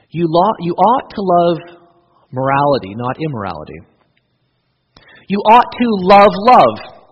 You, 0.10 0.26
lo- 0.28 0.60
you 0.62 0.74
ought 0.74 1.10
to 1.10 1.22
love 1.22 1.80
morality, 2.32 2.94
not 2.96 3.18
immorality. 3.20 3.80
You 5.28 5.40
ought 5.40 5.72
to 5.72 5.88
love 6.08 6.32
love, 6.34 7.04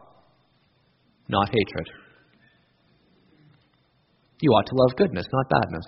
not 1.28 1.50
hatred. 1.50 1.88
You 4.42 4.52
ought 4.52 4.68
to 4.68 4.76
love 4.76 4.96
goodness, 4.98 5.26
not 5.32 5.50
badness. 5.50 5.86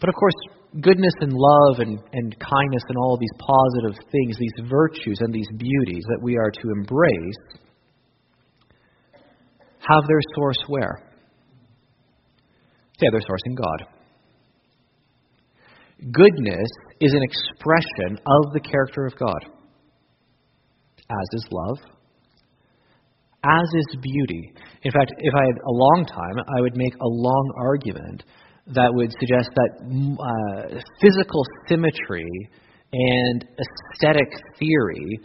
But 0.00 0.08
of 0.08 0.14
course, 0.14 0.34
goodness 0.78 1.14
and 1.20 1.32
love 1.32 1.80
and, 1.80 1.98
and 2.12 2.38
kindness 2.38 2.82
and 2.88 2.96
all 2.96 3.18
these 3.18 3.28
positive 3.38 4.04
things, 4.12 4.38
these 4.38 4.68
virtues 4.68 5.18
and 5.20 5.34
these 5.34 5.48
beauties 5.56 6.04
that 6.08 6.20
we 6.22 6.36
are 6.36 6.50
to 6.50 6.68
embrace, 6.76 7.60
have 9.80 10.04
their 10.06 10.20
source 10.36 10.58
where? 10.68 11.02
They 13.00 13.06
have 13.06 13.12
their 13.12 13.26
source 13.26 13.40
in 13.46 13.54
God. 13.54 13.86
Goodness 16.12 16.68
is 17.00 17.12
an 17.12 17.22
expression 17.22 18.18
of 18.24 18.52
the 18.54 18.60
character 18.60 19.06
of 19.06 19.18
God, 19.18 19.44
as 21.10 21.28
is 21.32 21.46
love, 21.50 21.78
as 23.44 23.68
is 23.74 23.96
beauty. 24.00 24.52
In 24.82 24.92
fact, 24.92 25.12
if 25.18 25.34
I 25.34 25.44
had 25.44 25.56
a 25.56 25.72
long 25.72 26.06
time, 26.06 26.44
I 26.56 26.60
would 26.60 26.76
make 26.76 26.94
a 26.94 27.08
long 27.08 27.52
argument 27.58 28.22
that 28.68 28.90
would 28.92 29.10
suggest 29.18 29.50
that 29.54 29.70
mm, 29.84 30.14
uh, 30.14 30.80
physical 31.00 31.42
symmetry 31.68 32.28
and 32.92 33.44
aesthetic 33.58 34.28
theory 34.58 35.20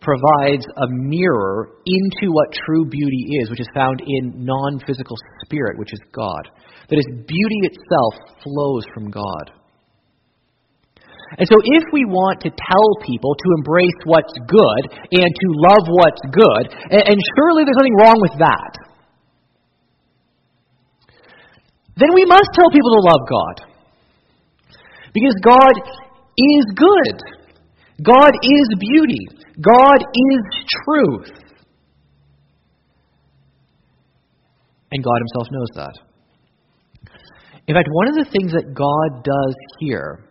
provides 0.00 0.66
a 0.66 0.86
mirror 0.90 1.70
into 1.86 2.32
what 2.32 2.48
true 2.66 2.84
beauty 2.90 3.38
is, 3.40 3.50
which 3.50 3.60
is 3.60 3.68
found 3.74 4.00
in 4.00 4.44
non 4.44 4.80
physical 4.86 5.16
spirit, 5.44 5.78
which 5.78 5.92
is 5.92 6.00
God. 6.12 6.50
That 6.88 6.98
is, 6.98 7.06
beauty 7.26 7.60
itself 7.62 8.14
flows 8.42 8.84
from 8.94 9.10
God. 9.10 9.50
And 11.38 11.46
so, 11.50 11.58
if 11.58 11.84
we 11.92 12.06
want 12.06 12.38
to 12.46 12.50
tell 12.50 12.88
people 13.02 13.34
to 13.34 13.48
embrace 13.58 13.98
what's 14.06 14.34
good 14.46 14.82
and 15.10 15.26
to 15.26 15.46
love 15.66 15.84
what's 15.98 16.22
good, 16.30 16.64
and 16.90 17.18
surely 17.34 17.66
there's 17.66 17.78
nothing 17.78 17.98
wrong 17.98 18.18
with 18.22 18.38
that, 18.38 18.72
then 21.96 22.08
we 22.14 22.24
must 22.26 22.48
tell 22.54 22.70
people 22.70 22.92
to 22.92 23.02
love 23.08 23.22
God. 23.28 23.56
Because 25.12 25.34
God 25.42 25.74
is 26.36 26.64
good, 26.76 27.16
God 28.04 28.32
is 28.42 28.66
beauty, 28.78 29.26
God 29.60 30.00
is 30.00 30.40
truth. 30.84 31.30
And 34.92 35.02
God 35.02 35.18
Himself 35.18 35.48
knows 35.50 35.68
that. 35.74 36.06
In 37.66 37.74
fact, 37.74 37.88
one 37.90 38.08
of 38.08 38.14
the 38.14 38.30
things 38.30 38.52
that 38.52 38.74
God 38.74 39.24
does 39.24 39.56
here 39.80 40.26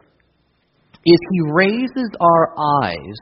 is 1.05 1.19
he 1.31 1.51
raises 1.51 2.09
our 2.19 2.53
eyes 2.83 3.17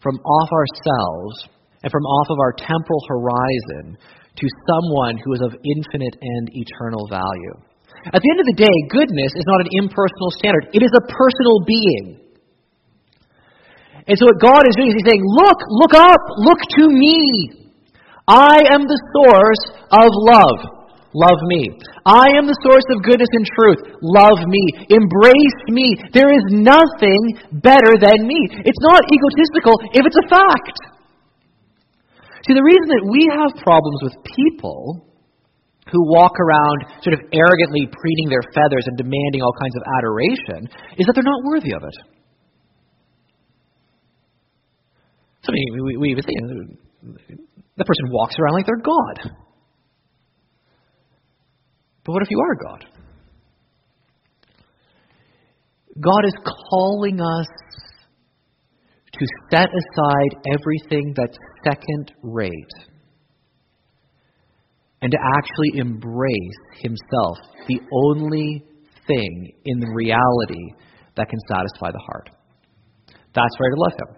from 0.00 0.16
off 0.16 0.48
ourselves 0.52 1.48
and 1.82 1.90
from 1.90 2.02
off 2.04 2.28
of 2.30 2.38
our 2.38 2.52
temporal 2.52 3.02
horizon 3.08 3.98
to 4.36 4.46
someone 4.66 5.18
who 5.22 5.32
is 5.34 5.42
of 5.46 5.54
infinite 5.62 6.16
and 6.18 6.44
eternal 6.52 7.06
value. 7.06 7.56
At 8.10 8.20
the 8.20 8.30
end 8.34 8.40
of 8.42 8.48
the 8.50 8.58
day, 8.58 8.76
goodness 8.90 9.32
is 9.32 9.46
not 9.46 9.64
an 9.64 9.70
impersonal 9.80 10.30
standard, 10.36 10.68
it 10.74 10.82
is 10.82 10.92
a 10.92 11.04
personal 11.08 11.56
being. 11.64 12.24
And 14.04 14.18
so 14.20 14.28
what 14.28 14.36
God 14.42 14.62
is 14.68 14.76
doing 14.76 14.92
is 14.92 15.00
He's 15.00 15.08
saying, 15.08 15.24
Look, 15.24 15.58
look 15.80 15.94
up, 15.96 16.22
look 16.44 16.60
to 16.76 16.84
me. 16.92 17.64
I 18.28 18.56
am 18.72 18.84
the 18.84 19.00
source 19.16 19.64
of 19.88 20.08
love. 20.28 20.74
Love 21.14 21.38
me. 21.46 21.70
I 22.04 22.26
am 22.34 22.50
the 22.50 22.58
source 22.66 22.84
of 22.90 23.06
goodness 23.06 23.30
and 23.30 23.46
truth. 23.54 23.80
Love 24.02 24.42
me. 24.50 24.64
Embrace 24.90 25.60
me. 25.70 25.94
There 26.10 26.34
is 26.34 26.44
nothing 26.50 27.38
better 27.62 27.94
than 28.02 28.26
me. 28.26 28.40
It's 28.66 28.82
not 28.82 28.98
egotistical 29.06 29.78
if 29.94 30.02
it's 30.02 30.18
a 30.18 30.26
fact. 30.26 30.76
See, 32.46 32.52
the 32.52 32.62
reason 32.62 32.88
that 32.92 33.04
we 33.08 33.24
have 33.32 33.56
problems 33.64 34.00
with 34.04 34.14
people 34.36 35.08
who 35.90 36.00
walk 36.12 36.32
around 36.40 37.00
sort 37.00 37.14
of 37.16 37.20
arrogantly 37.32 37.88
preening 37.88 38.28
their 38.28 38.44
feathers 38.52 38.84
and 38.84 38.96
demanding 38.96 39.40
all 39.40 39.52
kinds 39.56 39.76
of 39.76 39.82
adoration 39.96 40.68
is 41.00 41.06
that 41.06 41.14
they're 41.14 41.24
not 41.24 41.44
worthy 41.44 41.72
of 41.72 41.82
it. 41.84 41.96
So 45.42 45.52
we, 45.52 45.96
we 45.98 46.08
even 46.10 46.24
say, 46.24 46.34
the 47.76 47.84
person 47.84 48.04
walks 48.08 48.36
around 48.38 48.54
like 48.54 48.66
they're 48.66 48.76
God. 48.80 49.16
But 52.04 52.12
what 52.12 52.22
if 52.22 52.30
you 52.30 52.40
are 52.40 52.54
God? 52.56 52.84
God 56.00 56.24
is 56.24 56.34
calling 56.70 57.20
us 57.20 57.46
to 59.18 59.26
set 59.50 59.68
aside 59.68 60.32
everything 60.52 61.14
that's 61.16 61.36
second 61.64 62.12
rate 62.22 62.74
and 65.02 65.12
to 65.12 65.18
actually 65.36 65.78
embrace 65.78 66.60
Himself, 66.80 67.38
the 67.68 67.80
only 68.08 68.64
thing 69.06 69.52
in 69.66 69.78
the 69.78 69.90
reality 69.94 70.72
that 71.16 71.28
can 71.28 71.38
satisfy 71.48 71.92
the 71.92 72.02
heart. 72.06 72.30
That's 73.34 73.54
why 73.58 73.68
to 73.68 73.80
love 73.80 73.92
Him. 74.00 74.10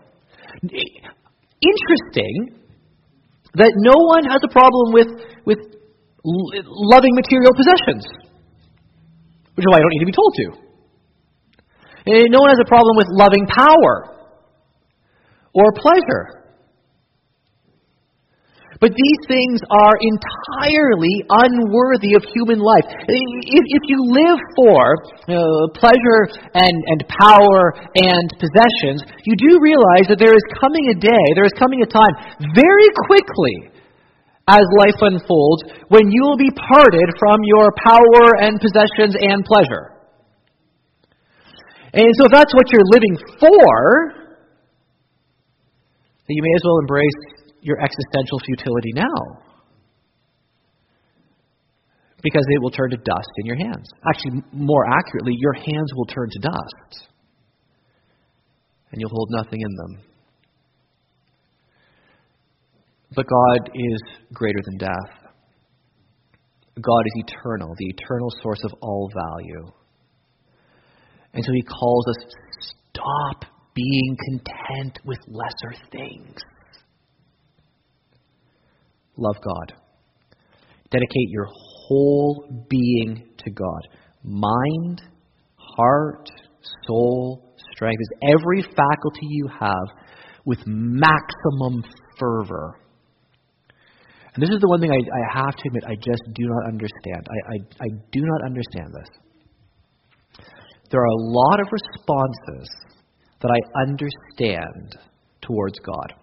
Interesting 1.61 2.63
that 3.55 3.73
no 3.77 3.95
one 3.99 4.25
has 4.31 4.41
a 4.45 4.53
problem 4.53 4.93
with, 4.93 5.09
with 5.45 5.59
loving 6.25 7.15
material 7.15 7.53
possessions, 7.57 8.07
which 9.55 9.65
is 9.65 9.71
why 9.71 9.79
I 9.79 9.81
don't 9.81 9.91
need 9.91 10.05
to 10.05 10.07
be 10.07 10.13
told 10.13 10.33
to. 10.37 10.47
Eh, 12.07 12.25
no 12.31 12.39
one 12.41 12.51
has 12.51 12.61
a 12.63 12.69
problem 12.69 12.97
with 12.97 13.09
loving 13.11 13.47
power 13.51 14.16
or 15.57 15.73
pleasure. 15.73 16.47
But 18.77 18.93
these 18.93 19.21
things 19.25 19.57
are 19.73 19.97
entirely 20.05 21.25
unworthy 21.33 22.13
of 22.13 22.21
human 22.29 22.61
life. 22.61 22.85
If, 22.85 23.83
you 23.89 23.99
live 24.13 24.41
for 24.53 24.81
uh, 25.33 25.73
pleasure 25.73 26.23
and, 26.53 26.77
and 26.93 27.01
power 27.09 27.73
and 27.97 28.27
possessions, 28.37 29.01
you 29.25 29.33
do 29.33 29.57
realize 29.65 30.13
that 30.13 30.21
there 30.21 30.37
is 30.37 30.45
coming 30.61 30.93
a 30.93 30.97
day, 31.01 31.25
there 31.33 31.49
is 31.49 31.57
coming 31.57 31.81
a 31.81 31.89
time 31.89 32.13
very 32.53 32.89
quickly 33.09 33.73
as 34.45 34.63
life 34.77 35.01
unfolds 35.01 35.73
when 35.89 36.13
you 36.13 36.23
will 36.23 36.39
be 36.39 36.53
parted 36.53 37.09
from 37.19 37.41
your 37.49 37.73
power 37.81 38.45
and 38.45 38.61
possessions 38.61 39.17
and 39.25 39.41
pleasure. 39.49 39.97
And 41.97 42.13
so 42.21 42.29
if 42.29 42.33
that's 42.33 42.53
what 42.53 42.69
you're 42.69 42.91
living 42.93 43.17
for, 43.41 44.26
that 46.27 46.35
you 46.35 46.43
may 46.43 46.55
as 46.57 46.63
well 46.65 46.79
embrace 46.81 47.47
your 47.61 47.79
existential 47.81 48.39
futility 48.45 48.93
now. 48.95 49.43
Because 52.23 52.45
it 52.49 52.63
will 52.63 52.71
turn 52.71 52.91
to 52.91 52.97
dust 52.97 53.31
in 53.39 53.47
your 53.47 53.57
hands. 53.57 53.89
Actually, 54.09 54.43
more 54.53 54.85
accurately, 54.91 55.35
your 55.39 55.53
hands 55.53 55.93
will 55.95 56.07
turn 56.07 56.29
to 56.31 56.39
dust. 56.41 57.09
And 58.91 59.01
you'll 59.01 59.11
hold 59.11 59.31
nothing 59.31 59.61
in 59.61 59.77
them. 59.77 60.03
But 63.15 63.27
God 63.29 63.71
is 63.75 64.03
greater 64.33 64.59
than 64.65 64.79
death. 64.79 65.27
God 66.81 67.03
is 67.07 67.25
eternal, 67.27 67.75
the 67.79 67.87
eternal 67.87 68.31
source 68.43 68.61
of 68.65 68.73
all 68.81 69.11
value. 69.15 69.73
And 71.33 71.45
so 71.45 71.53
he 71.53 71.63
calls 71.63 72.07
us 72.09 72.17
stop 72.93 73.45
being 73.77 74.17
content 74.25 74.99
with 75.05 75.19
lesser 75.29 75.81
things. 75.93 76.35
Love 79.17 79.37
God. 79.37 79.79
Dedicate 80.91 81.29
your 81.31 81.47
whole 81.47 82.67
being 82.69 83.29
to 83.39 83.51
God 83.51 83.83
mind, 84.27 85.01
heart, 85.57 86.29
soul, 86.87 87.55
strength, 87.73 88.01
is 88.01 88.35
every 88.35 88.63
faculty 88.63 89.21
you 89.23 89.49
have 89.61 89.89
with 90.45 90.59
maximum 90.67 91.85
fervor. 92.19 92.81
And 94.35 94.43
this 94.43 94.51
is 94.51 94.61
the 94.61 94.69
one 94.69 94.81
thing 94.81 94.91
I, 94.91 94.97
I 94.97 95.43
have 95.45 95.57
to 95.57 95.63
admit 95.67 95.85
I 95.87 95.95
just 95.95 96.23
do 96.35 96.47
not 96.47 96.69
understand. 96.69 97.27
I, 97.29 97.55
I, 97.55 97.87
I 97.87 97.89
do 98.13 98.21
not 98.21 98.45
understand 98.45 98.93
this. 98.93 99.09
There 100.91 101.01
are 101.01 101.05
a 101.05 101.23
lot 101.23 101.61
of 101.61 101.69
responses 101.73 102.69
that 103.41 103.51
I 103.51 103.83
understand 103.83 104.97
towards 105.43 105.79
God. 105.81 106.15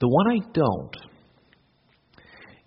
The 0.00 0.08
one 0.08 0.26
I 0.30 0.38
don't 0.52 0.96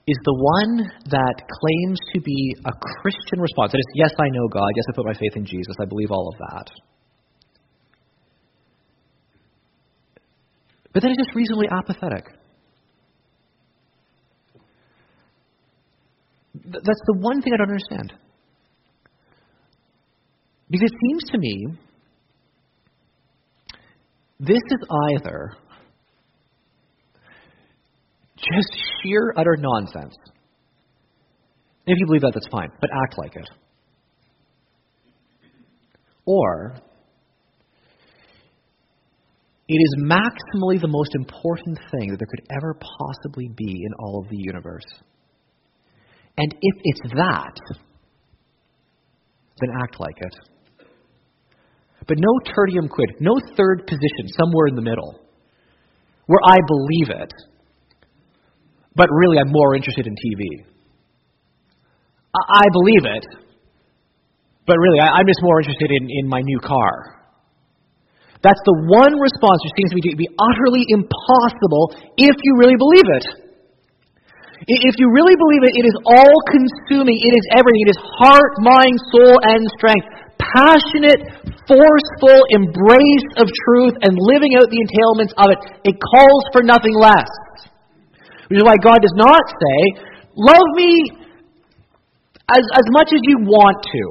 is 0.07 0.17
the 0.23 0.33
one 0.33 0.89
that 1.11 1.35
claims 1.35 1.99
to 2.13 2.21
be 2.21 2.55
a 2.65 2.71
Christian 3.01 3.39
response. 3.39 3.73
That 3.73 3.79
is, 3.79 3.91
yes, 3.93 4.11
I 4.19 4.29
know 4.29 4.47
God. 4.47 4.69
Yes, 4.75 4.85
I 4.89 4.95
put 4.95 5.05
my 5.05 5.13
faith 5.13 5.35
in 5.35 5.45
Jesus. 5.45 5.75
I 5.81 5.85
believe 5.85 6.11
all 6.11 6.29
of 6.29 6.37
that. 6.39 6.67
But 10.93 11.03
then 11.03 11.11
it's 11.11 11.21
just 11.25 11.35
reasonably 11.35 11.67
apathetic. 11.69 12.25
That's 16.65 17.03
the 17.05 17.17
one 17.19 17.41
thing 17.41 17.53
I 17.53 17.57
don't 17.57 17.69
understand. 17.69 18.13
Because 20.69 20.89
it 20.89 20.97
seems 21.05 21.23
to 21.31 21.37
me 21.37 21.67
this 24.39 24.61
is 24.69 24.87
either 25.13 25.53
just 28.37 28.83
sheer, 29.01 29.33
utter 29.35 29.57
nonsense. 29.57 30.15
If 31.85 31.97
you 31.97 32.05
believe 32.05 32.21
that, 32.21 32.31
that's 32.33 32.47
fine, 32.51 32.69
but 32.79 32.89
act 32.93 33.17
like 33.17 33.35
it. 33.35 33.49
Or 36.25 36.75
it 39.69 39.73
is 39.73 39.95
maximally 40.03 40.79
the 40.79 40.87
most 40.87 41.15
important 41.15 41.79
thing 41.91 42.11
that 42.11 42.19
there 42.19 42.27
could 42.29 42.45
ever 42.55 42.77
possibly 42.99 43.49
be 43.55 43.83
in 43.85 43.93
all 43.99 44.21
of 44.21 44.29
the 44.29 44.37
universe. 44.37 44.85
And 46.37 46.53
if 46.61 46.75
it's 46.83 47.13
that, 47.15 47.57
then 49.59 49.69
act 49.81 49.99
like 49.99 50.17
it. 50.17 50.56
But 52.07 52.17
no 52.19 52.31
tertium 52.47 52.89
quid, 52.89 53.19
no 53.19 53.35
third 53.55 53.85
position 53.85 54.31
somewhere 54.39 54.67
in 54.67 54.75
the 54.75 54.81
middle, 54.81 55.19
where 56.25 56.39
I 56.47 56.57
believe 56.65 57.09
it, 57.11 57.33
but 58.95 59.07
really 59.11 59.37
I'm 59.39 59.51
more 59.51 59.75
interested 59.75 60.07
in 60.07 60.15
TV. 60.15 60.65
I, 62.33 62.63
I 62.63 62.65
believe 62.71 63.03
it, 63.03 63.25
but 64.65 64.75
really 64.79 64.99
I, 64.99 65.19
am 65.19 65.27
just 65.27 65.43
more 65.43 65.59
interested 65.59 65.91
in, 65.91 66.07
in 66.09 66.27
my 66.27 66.39
new 66.41 66.59
car. 66.59 67.17
That's 68.39 68.61
the 68.63 68.77
one 68.87 69.19
response 69.19 69.59
which 69.67 69.75
seems 69.75 69.89
to 69.91 69.95
me 69.99 70.03
to 70.07 70.15
be 70.15 70.29
utterly 70.31 70.87
impossible 70.87 71.91
if 72.15 72.35
you 72.39 72.51
really 72.55 72.77
believe 72.79 73.07
it. 73.19 73.25
If 74.67 74.95
you 74.97 75.07
really 75.13 75.35
believe 75.35 75.63
it, 75.69 75.73
it 75.75 75.85
is 75.85 75.97
all 76.05 76.37
consuming. 76.49 77.15
It 77.15 77.33
is 77.35 77.45
everything. 77.53 77.81
It 77.87 77.91
is 77.93 78.01
heart, 78.19 78.53
mind, 78.59 78.97
soul, 79.13 79.35
and 79.43 79.61
strength. 79.77 80.26
Passionate, 80.37 81.21
forceful 81.67 82.39
embrace 82.53 83.29
of 83.37 83.49
truth 83.49 83.95
and 84.01 84.13
living 84.15 84.55
out 84.57 84.69
the 84.69 84.79
entailments 84.79 85.33
of 85.37 85.47
it. 85.51 85.59
It 85.83 85.95
calls 85.99 86.43
for 86.53 86.63
nothing 86.63 86.93
less. 86.95 87.29
Which 88.47 88.61
is 88.61 88.65
why 88.65 88.79
God 88.79 89.01
does 89.03 89.17
not 89.17 89.43
say, 89.43 90.07
Love 90.37 90.69
me 90.77 90.93
as, 92.53 92.63
as 92.77 92.85
much 92.93 93.09
as 93.09 93.21
you 93.25 93.41
want 93.49 93.81
to. 93.81 94.03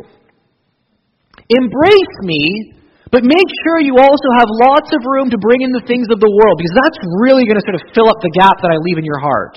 Embrace 1.46 2.16
me, 2.26 2.74
but 3.14 3.22
make 3.22 3.46
sure 3.62 3.78
you 3.78 3.94
also 3.94 4.28
have 4.34 4.50
lots 4.50 4.90
of 4.90 5.06
room 5.06 5.30
to 5.30 5.38
bring 5.38 5.62
in 5.62 5.70
the 5.70 5.86
things 5.86 6.10
of 6.10 6.18
the 6.18 6.26
world, 6.26 6.58
because 6.58 6.74
that's 6.74 6.98
really 7.22 7.46
going 7.46 7.54
to 7.54 7.62
sort 7.62 7.78
of 7.78 7.84
fill 7.94 8.10
up 8.10 8.18
the 8.18 8.34
gap 8.34 8.58
that 8.58 8.74
I 8.74 8.78
leave 8.82 8.98
in 8.98 9.06
your 9.06 9.22
heart. 9.22 9.54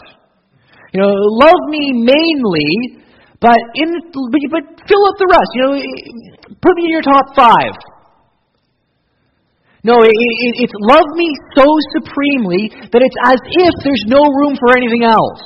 You 0.93 1.01
know, 1.01 1.09
love 1.09 1.61
me 1.73 2.05
mainly, 2.05 3.01
but 3.39 3.59
in 3.75 3.87
but, 4.51 4.63
fill 4.83 5.03
up 5.07 5.15
the 5.15 5.29
rest. 5.31 5.49
You 5.55 5.61
know, 5.63 5.73
put 6.59 6.75
me 6.75 6.85
in 6.87 6.91
your 6.91 7.07
top 7.07 7.35
five. 7.35 7.73
No, 9.79 9.95
it, 10.03 10.11
it, 10.11 10.53
it's 10.67 10.75
love 10.75 11.07
me 11.15 11.31
so 11.55 11.63
supremely 11.95 12.67
that 12.91 12.99
it's 12.99 13.19
as 13.23 13.39
if 13.39 13.73
there's 13.79 14.05
no 14.11 14.19
room 14.19 14.59
for 14.59 14.75
anything 14.75 15.07
else. 15.07 15.39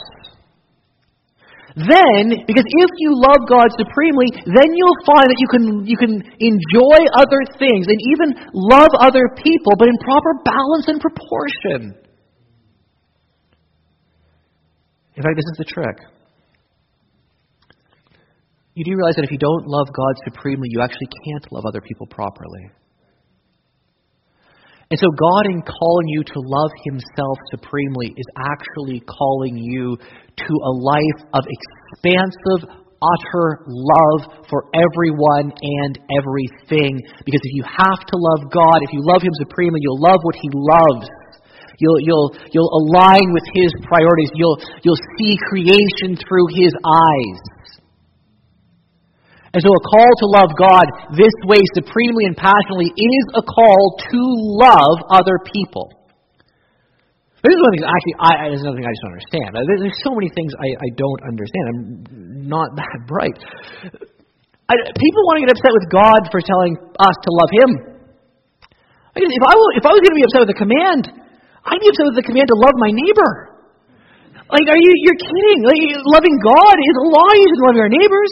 Then, 1.73 2.45
because 2.45 2.65
if 2.65 2.91
you 3.01 3.17
love 3.17 3.49
God 3.49 3.65
supremely, 3.77 4.29
then 4.45 4.69
you'll 4.77 5.03
find 5.09 5.25
that 5.25 5.37
you 5.41 5.49
can, 5.49 5.63
you 5.85 5.97
can 5.97 6.13
enjoy 6.21 6.99
other 7.17 7.41
things 7.57 7.89
and 7.89 7.97
even 8.13 8.29
love 8.53 8.89
other 9.01 9.25
people, 9.37 9.73
but 9.77 9.89
in 9.89 9.97
proper 10.01 10.37
balance 10.45 10.85
and 10.89 11.01
proportion. 11.01 11.97
In 15.15 15.21
fact, 15.21 15.37
this 15.37 15.45
is 15.45 15.57
the 15.57 15.65
trick. 15.65 16.12
You 18.73 18.83
do 18.83 18.97
realize 18.97 19.15
that 19.15 19.25
if 19.25 19.31
you 19.31 19.37
don't 19.37 19.67
love 19.69 19.87
God 19.93 20.13
supremely, 20.25 20.67
you 20.71 20.81
actually 20.81 21.09
can't 21.25 21.45
love 21.51 21.65
other 21.65 21.81
people 21.81 22.07
properly. 22.07 22.73
And 24.89 24.97
so, 24.97 25.09
God, 25.13 25.45
in 25.49 25.61
calling 25.61 26.07
you 26.09 26.21
to 26.21 26.37
love 26.37 26.69
Himself 26.85 27.37
supremely, 27.53 28.13
is 28.17 28.29
actually 28.37 29.01
calling 29.05 29.57
you 29.57 29.97
to 29.97 30.53
a 30.53 30.73
life 30.73 31.19
of 31.33 31.45
expansive, 31.45 32.69
utter 33.01 33.47
love 33.65 34.45
for 34.49 34.69
everyone 34.73 35.53
and 35.53 35.93
everything. 36.17 36.97
Because 37.25 37.41
if 37.45 37.53
you 37.53 37.65
have 37.65 38.01
to 38.05 38.15
love 38.17 38.49
God, 38.53 38.81
if 38.81 38.93
you 38.93 39.01
love 39.05 39.21
Him 39.21 39.33
supremely, 39.37 39.81
you'll 39.81 40.01
love 40.01 40.21
what 40.21 40.35
He 40.37 40.49
loves. 40.53 41.09
You'll, 41.77 42.01
you'll, 42.01 42.29
you'll 42.53 42.73
align 42.85 43.33
with 43.33 43.45
His 43.53 43.73
priorities. 43.85 44.29
You'll, 44.33 44.57
you'll 44.81 45.03
see 45.17 45.37
creation 45.49 46.17
through 46.21 46.53
His 46.53 46.73
eyes. 46.85 47.37
And 49.53 49.61
so, 49.61 49.69
a 49.69 49.83
call 49.85 50.09
to 50.17 50.27
love 50.33 50.49
God 50.57 50.85
this 51.13 51.33
way, 51.45 51.61
supremely 51.77 52.25
and 52.25 52.33
passionately, 52.33 52.89
is 52.89 53.25
a 53.37 53.43
call 53.45 54.01
to 54.01 54.21
love 54.57 54.97
other 55.13 55.37
people. 55.45 55.93
This 57.45 57.53
is 57.53 57.61
one 57.61 57.71
thing, 57.75 57.85
actually, 57.85 58.17
I, 58.17 58.31
there's 58.49 58.65
another 58.65 58.81
thing 58.81 58.87
I 58.87 58.93
just 58.97 59.03
don't 59.03 59.13
understand. 59.13 59.49
There's 59.53 59.99
so 60.01 60.15
many 60.15 60.31
things 60.31 60.55
I, 60.57 60.73
I 60.79 60.89
don't 60.95 61.21
understand. 61.27 61.63
I'm 61.69 61.81
not 62.49 62.73
that 62.81 62.97
bright. 63.05 63.37
I, 64.65 64.73
people 64.89 65.21
want 65.29 65.37
to 65.37 65.41
get 65.45 65.51
upset 65.53 65.75
with 65.75 65.85
God 65.91 66.33
for 66.33 66.41
telling 66.41 66.73
us 66.97 67.13
to 67.13 67.29
love 67.29 67.51
Him. 67.53 67.69
If 69.13 69.43
I, 69.45 69.53
if 69.77 69.85
I 69.85 69.91
was 69.93 70.01
going 70.01 70.15
to 70.17 70.19
be 70.23 70.25
upset 70.25 70.41
with 70.49 70.51
the 70.55 70.61
command, 70.65 71.03
I'd 71.61 71.77
be 71.77 71.93
upset 71.93 72.09
with 72.09 72.17
the 72.17 72.25
command 72.25 72.49
to 72.49 72.57
love 72.57 72.73
my 72.81 72.89
neighbor. 72.89 73.53
Like, 74.49 74.65
are 74.65 74.79
you, 74.81 74.91
you're 75.05 75.21
kidding. 75.21 75.59
Like, 75.61 75.77
loving 76.09 76.35
God 76.41 76.75
is 76.79 76.95
a 76.97 77.07
lot 77.13 77.33
easier 77.37 77.53
than 77.53 77.65
loving 77.69 77.83
our 77.85 77.93
neighbors. 77.93 78.31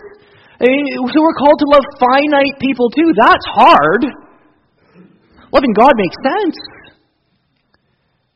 Eh, 0.62 0.68
so 1.12 1.22
we're 1.22 1.40
called 1.40 1.58
to 1.58 1.66
love 1.74 1.84
finite 2.00 2.60
people 2.60 2.90
too. 2.92 3.14
That's 3.18 3.46
hard. 3.48 4.06
Loving 5.52 5.74
God 5.76 5.94
makes 5.96 6.16
sense. 6.24 6.56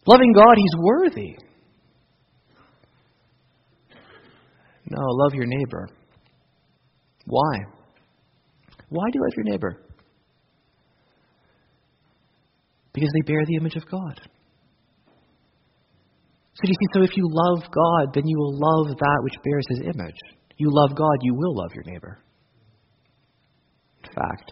Loving 0.08 0.34
God, 0.34 0.56
He's 0.58 0.76
worthy. 0.80 1.38
No, 4.90 5.02
love 5.02 5.34
your 5.34 5.46
neighbor. 5.46 5.88
Why? 7.26 7.58
Why 8.90 9.06
do 9.12 9.20
you 9.20 9.22
love 9.22 9.34
your 9.36 9.46
neighbor? 9.46 9.82
Because 12.94 13.10
they 13.14 13.34
bear 13.34 13.44
the 13.46 13.56
image 13.56 13.76
of 13.76 13.86
God. 13.90 14.22
So 16.56 16.62
you 16.64 16.74
see, 16.74 16.88
so 16.94 17.04
if 17.04 17.18
you 17.18 17.28
love 17.28 17.64
God, 17.64 18.14
then 18.14 18.24
you 18.26 18.38
will 18.38 18.54
love 18.54 18.98
that 18.98 19.20
which 19.24 19.36
bears 19.44 19.66
his 19.70 19.80
image. 19.82 20.16
You 20.58 20.70
love 20.72 20.96
God, 20.96 21.18
you 21.22 21.34
will 21.36 21.56
love 21.56 21.72
your 21.74 21.84
neighbor. 21.86 22.20
In 24.04 24.10
fact, 24.14 24.52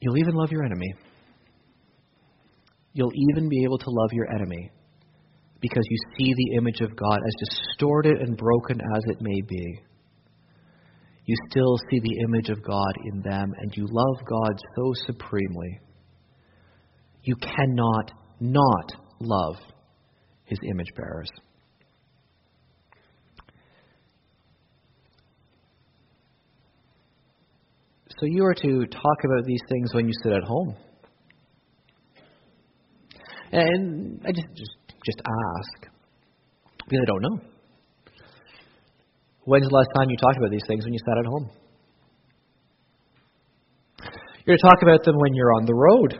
you'll 0.00 0.18
even 0.18 0.34
love 0.34 0.50
your 0.50 0.64
enemy. 0.64 0.94
you'll 2.96 3.12
even 3.30 3.48
be 3.48 3.62
able 3.62 3.76
to 3.76 3.90
love 3.90 4.08
your 4.12 4.26
enemy 4.34 4.70
because 5.60 5.84
you 5.88 5.98
see 6.18 6.32
the 6.34 6.56
image 6.56 6.80
of 6.80 6.96
God, 6.96 7.18
as 7.26 7.48
distorted 7.48 8.20
and 8.20 8.36
broken 8.36 8.80
as 8.80 9.02
it 9.06 9.18
may 9.20 9.40
be. 9.46 9.80
You 11.26 11.36
still 11.50 11.76
see 11.90 12.00
the 12.00 12.24
image 12.24 12.48
of 12.48 12.62
God 12.62 12.92
in 13.04 13.20
them, 13.20 13.52
and 13.58 13.74
you 13.76 13.86
love 13.90 14.24
God 14.28 14.58
so 14.76 14.92
supremely. 15.06 15.80
You 17.22 17.36
cannot 17.36 18.12
not 18.40 18.92
love 19.20 19.56
his 20.44 20.58
image 20.70 20.92
bearers. 20.96 21.30
So 28.18 28.24
you 28.24 28.44
are 28.46 28.54
to 28.54 28.86
talk 28.86 29.18
about 29.24 29.44
these 29.44 29.60
things 29.68 29.92
when 29.92 30.06
you 30.06 30.12
sit 30.22 30.32
at 30.32 30.42
home. 30.42 30.74
And 33.52 34.20
I 34.24 34.32
just 34.32 34.48
just 34.56 34.76
just 35.04 35.20
ask 35.20 35.92
because 36.78 37.00
I 37.02 37.04
don't 37.04 37.22
know. 37.22 37.38
When's 39.44 39.68
the 39.68 39.74
last 39.74 39.90
time 39.96 40.08
you 40.08 40.16
talked 40.16 40.38
about 40.38 40.50
these 40.50 40.64
things 40.66 40.84
when 40.84 40.94
you 40.94 40.98
sat 41.04 41.18
at 41.18 41.26
home? 41.26 41.50
You're 44.46 44.56
to 44.56 44.62
talk 44.62 44.80
about 44.82 45.04
them 45.04 45.16
when 45.18 45.34
you're 45.34 45.52
on 45.52 45.66
the 45.66 45.74
road, 45.74 46.18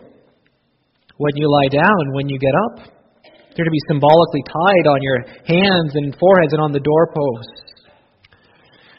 when 1.16 1.32
you 1.36 1.48
lie 1.50 1.68
down, 1.72 2.12
when 2.12 2.28
you 2.28 2.38
get 2.38 2.52
up. 2.70 2.92
They're 3.56 3.64
to 3.64 3.70
be 3.70 3.84
symbolically 3.88 4.42
tied 4.44 4.86
on 4.86 5.00
your 5.00 5.18
hands 5.48 5.92
and 5.94 6.14
foreheads 6.20 6.52
and 6.52 6.60
on 6.60 6.72
the 6.72 6.80
doorposts. 6.80 7.88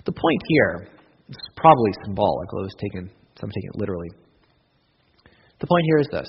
The 0.05 0.13
point 0.13 0.41
here 0.47 0.96
probably 1.58 1.91
symbolic, 2.06 2.54
although 2.54 2.65
it's 2.65 2.76
taken, 2.76 3.10
some 3.39 3.50
take 3.50 3.65
it 3.65 3.76
literally. 3.76 4.10
The 5.60 5.67
point 5.67 5.84
here 5.86 6.00
is 6.00 6.08
this. 6.12 6.28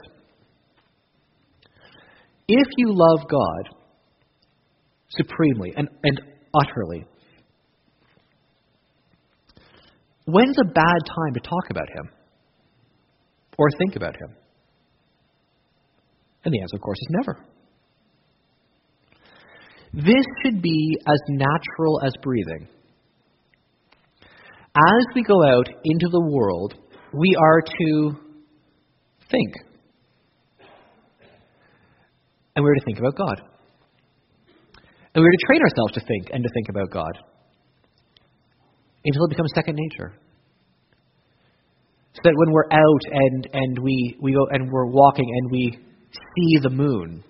If 2.49 2.67
you 2.79 2.87
love 2.89 3.29
God 3.31 3.75
supremely 5.11 5.75
and, 5.77 5.89
and 6.03 6.21
utterly, 6.55 7.05
when's 10.25 10.57
a 10.59 10.65
bad 10.65 11.01
time 11.07 11.35
to 11.35 11.41
talk 11.41 11.71
about 11.71 11.89
Him 11.91 12.11
or 13.59 13.69
think 13.79 13.97
about 13.97 14.15
Him? 14.15 14.35
And 16.45 16.55
the 16.55 16.61
answer, 16.61 16.77
of 16.77 16.81
course, 16.81 16.99
is 16.99 17.09
never. 17.11 17.45
This 19.93 20.25
should 20.43 20.63
be 20.63 20.97
as 21.07 21.21
natural 21.29 22.01
as 22.05 22.13
breathing 22.23 22.69
as 24.87 25.05
we 25.15 25.23
go 25.23 25.43
out 25.43 25.69
into 25.85 26.07
the 26.11 26.21
world, 26.31 26.75
we 27.13 27.37
are 27.39 27.61
to 27.63 28.17
think. 29.31 29.55
And 32.55 32.65
we're 32.65 32.75
to 32.75 32.85
think 32.85 32.99
about 32.99 33.17
God. 33.17 33.43
And 35.15 35.25
we're 35.25 35.31
to 35.31 35.47
train 35.47 35.61
ourselves 35.63 35.93
to 35.95 36.01
think 36.01 36.31
and 36.33 36.45
to 36.45 36.51
think 36.55 36.69
about 36.69 36.91
God 36.91 37.13
until 39.05 39.25
it 39.25 39.31
becomes 39.31 39.51
second 39.55 39.77
nature. 39.77 40.13
So 42.15 42.21
that 42.25 42.35
when 42.35 42.53
we're 42.53 42.71
out 42.71 43.03
and, 43.11 43.49
and 43.53 43.79
we, 43.79 44.17
we 44.21 44.33
go 44.33 44.47
and 44.51 44.71
we're 44.71 44.87
walking 44.87 45.27
and 45.29 45.51
we 45.51 45.79
see 46.13 46.59
the 46.63 46.71
moon, 46.71 47.25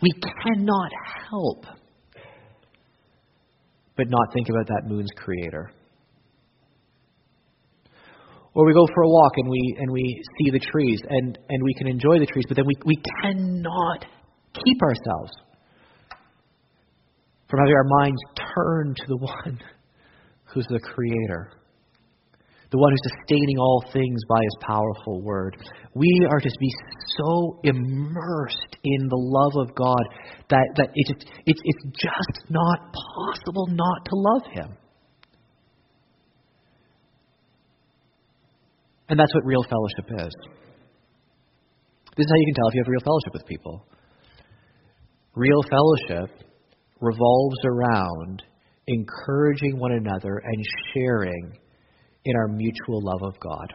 we 0.00 0.10
cannot 0.12 0.90
help 1.30 1.77
but 3.98 4.06
not 4.08 4.32
think 4.32 4.48
about 4.48 4.66
that 4.68 4.82
moon's 4.86 5.10
creator. 5.16 5.70
Or 8.54 8.64
we 8.64 8.72
go 8.72 8.86
for 8.94 9.02
a 9.02 9.08
walk 9.08 9.32
and 9.36 9.50
we 9.50 9.76
and 9.78 9.90
we 9.90 10.22
see 10.38 10.50
the 10.50 10.60
trees 10.60 11.00
and, 11.10 11.38
and 11.48 11.62
we 11.62 11.74
can 11.74 11.88
enjoy 11.88 12.18
the 12.18 12.26
trees, 12.26 12.44
but 12.48 12.56
then 12.56 12.66
we, 12.66 12.74
we 12.86 12.96
cannot 13.22 14.06
keep 14.64 14.82
ourselves 14.82 15.32
from 17.50 17.60
having 17.60 17.74
our 17.74 17.84
minds 18.00 18.20
turn 18.36 18.94
to 18.96 19.06
the 19.08 19.16
one 19.16 19.60
who's 20.44 20.66
the 20.70 20.80
creator 20.80 21.52
the 22.70 22.78
one 22.78 22.92
who's 22.92 23.12
sustaining 23.16 23.58
all 23.58 23.82
things 23.92 24.20
by 24.28 24.40
his 24.42 24.56
powerful 24.60 25.22
word. 25.22 25.56
We 25.94 26.26
are 26.30 26.40
to 26.40 26.50
be 26.60 26.70
so 27.16 27.60
immersed 27.64 28.76
in 28.84 29.08
the 29.08 29.16
love 29.16 29.68
of 29.68 29.74
God 29.74 30.04
that, 30.50 30.66
that 30.76 30.90
it 30.94 31.06
just, 31.06 31.30
it's, 31.46 31.60
it's 31.64 31.84
just 31.96 32.50
not 32.50 32.92
possible 32.92 33.66
not 33.68 34.04
to 34.04 34.14
love 34.14 34.42
him. 34.52 34.76
And 39.08 39.18
that's 39.18 39.34
what 39.34 39.46
real 39.46 39.62
fellowship 39.62 40.26
is. 40.26 40.34
This 42.16 42.24
is 42.24 42.30
how 42.30 42.36
you 42.36 42.46
can 42.46 42.54
tell 42.54 42.68
if 42.68 42.74
you 42.74 42.82
have 42.82 42.88
real 42.88 43.00
fellowship 43.00 43.32
with 43.32 43.46
people. 43.46 43.86
Real 45.34 45.62
fellowship 45.70 46.36
revolves 47.00 47.58
around 47.64 48.42
encouraging 48.88 49.78
one 49.78 49.92
another 49.92 50.42
and 50.44 50.66
sharing 50.92 51.52
in 52.28 52.36
our 52.36 52.48
mutual 52.48 53.00
love 53.02 53.22
of 53.22 53.40
God. 53.40 53.72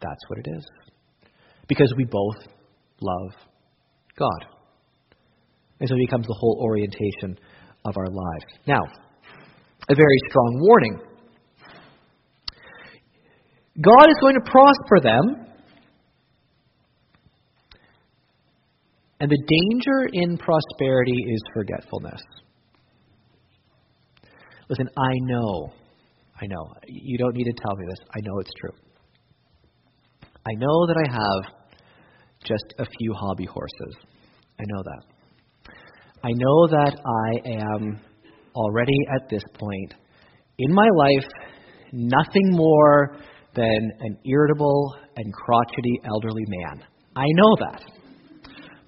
That's 0.00 0.20
what 0.28 0.38
it 0.38 0.46
is. 0.56 0.64
Because 1.66 1.92
we 1.96 2.04
both 2.04 2.36
love 3.00 3.32
God. 4.16 4.46
And 5.80 5.88
so 5.88 5.96
it 5.96 6.06
becomes 6.06 6.26
the 6.26 6.36
whole 6.38 6.60
orientation 6.62 7.36
of 7.84 7.96
our 7.96 8.06
lives. 8.06 8.44
Now, 8.66 8.82
a 9.88 9.94
very 9.94 10.18
strong 10.28 10.58
warning 10.60 11.00
God 13.80 14.08
is 14.08 14.16
going 14.20 14.34
to 14.34 14.50
prosper 14.50 15.00
them. 15.02 15.46
And 19.20 19.30
the 19.30 19.38
danger 19.48 20.08
in 20.12 20.38
prosperity 20.38 21.16
is 21.28 21.42
forgetfulness. 21.52 22.20
Listen, 24.68 24.88
I 24.96 25.12
know 25.22 25.72
I 26.40 26.46
know. 26.46 26.72
You 26.86 27.18
don't 27.18 27.34
need 27.34 27.44
to 27.44 27.52
tell 27.64 27.76
me 27.76 27.86
this. 27.88 27.98
I 28.14 28.20
know 28.22 28.38
it's 28.38 28.50
true. 28.60 28.74
I 30.46 30.52
know 30.56 30.86
that 30.86 30.96
I 30.96 31.12
have 31.12 31.54
just 32.44 32.74
a 32.78 32.84
few 32.84 33.12
hobby 33.14 33.44
horses. 33.44 33.96
I 34.60 34.64
know 34.66 34.82
that. 34.82 35.02
I 36.22 36.30
know 36.32 36.66
that 36.68 36.96
I 37.04 37.48
am 37.50 38.00
already 38.54 38.98
at 39.14 39.28
this 39.28 39.42
point 39.54 39.94
in 40.58 40.72
my 40.74 40.88
life 40.96 41.26
nothing 41.92 42.50
more 42.50 43.18
than 43.54 43.90
an 44.00 44.18
irritable 44.24 44.96
and 45.16 45.32
crotchety 45.32 46.00
elderly 46.04 46.44
man. 46.46 46.84
I 47.16 47.26
know 47.26 47.56
that. 47.60 47.82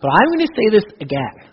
But 0.01 0.09
I'm 0.09 0.29
going 0.29 0.47
to 0.47 0.55
say 0.57 0.71
this 0.71 0.85
again. 1.01 1.51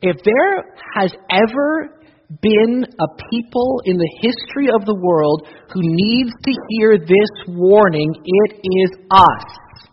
If 0.00 0.16
there 0.24 0.74
has 0.94 1.12
ever 1.30 1.95
been 2.42 2.84
a 2.84 3.06
people 3.30 3.80
in 3.84 3.96
the 3.96 4.10
history 4.20 4.68
of 4.74 4.84
the 4.84 4.94
world 4.94 5.46
who 5.72 5.80
needs 5.82 6.30
to 6.44 6.52
hear 6.70 6.98
this 6.98 7.30
warning, 7.48 8.12
it 8.24 8.60
is 8.62 8.98
us. 9.10 9.88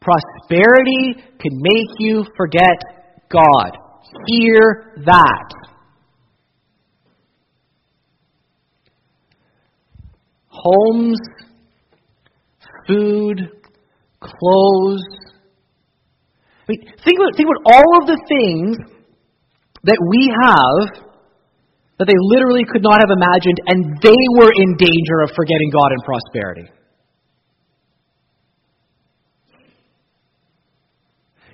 Prosperity 0.00 1.14
can 1.40 1.52
make 1.52 1.90
you 1.98 2.24
forget 2.36 2.78
God. 3.30 3.76
Hear 4.26 4.94
that. 5.04 5.50
Homes, 10.48 11.18
food, 12.86 13.50
clothes. 14.20 15.02
I 16.68 16.72
mean, 16.72 16.80
think 17.04 17.18
about, 17.18 17.36
think 17.36 17.48
about 17.48 17.74
all 17.74 18.00
of 18.00 18.06
the 18.06 18.18
things 18.28 18.95
that 19.86 19.98
we 20.02 20.22
have 20.42 21.06
that 21.98 22.06
they 22.06 22.18
literally 22.18 22.64
could 22.70 22.82
not 22.82 23.00
have 23.00 23.08
imagined, 23.08 23.58
and 23.66 23.96
they 24.02 24.22
were 24.36 24.52
in 24.52 24.76
danger 24.76 25.24
of 25.24 25.30
forgetting 25.34 25.70
God 25.72 25.90
and 25.92 26.02
prosperity. 26.04 26.68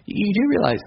You 0.05 0.33
do 0.35 0.49
realize 0.51 0.83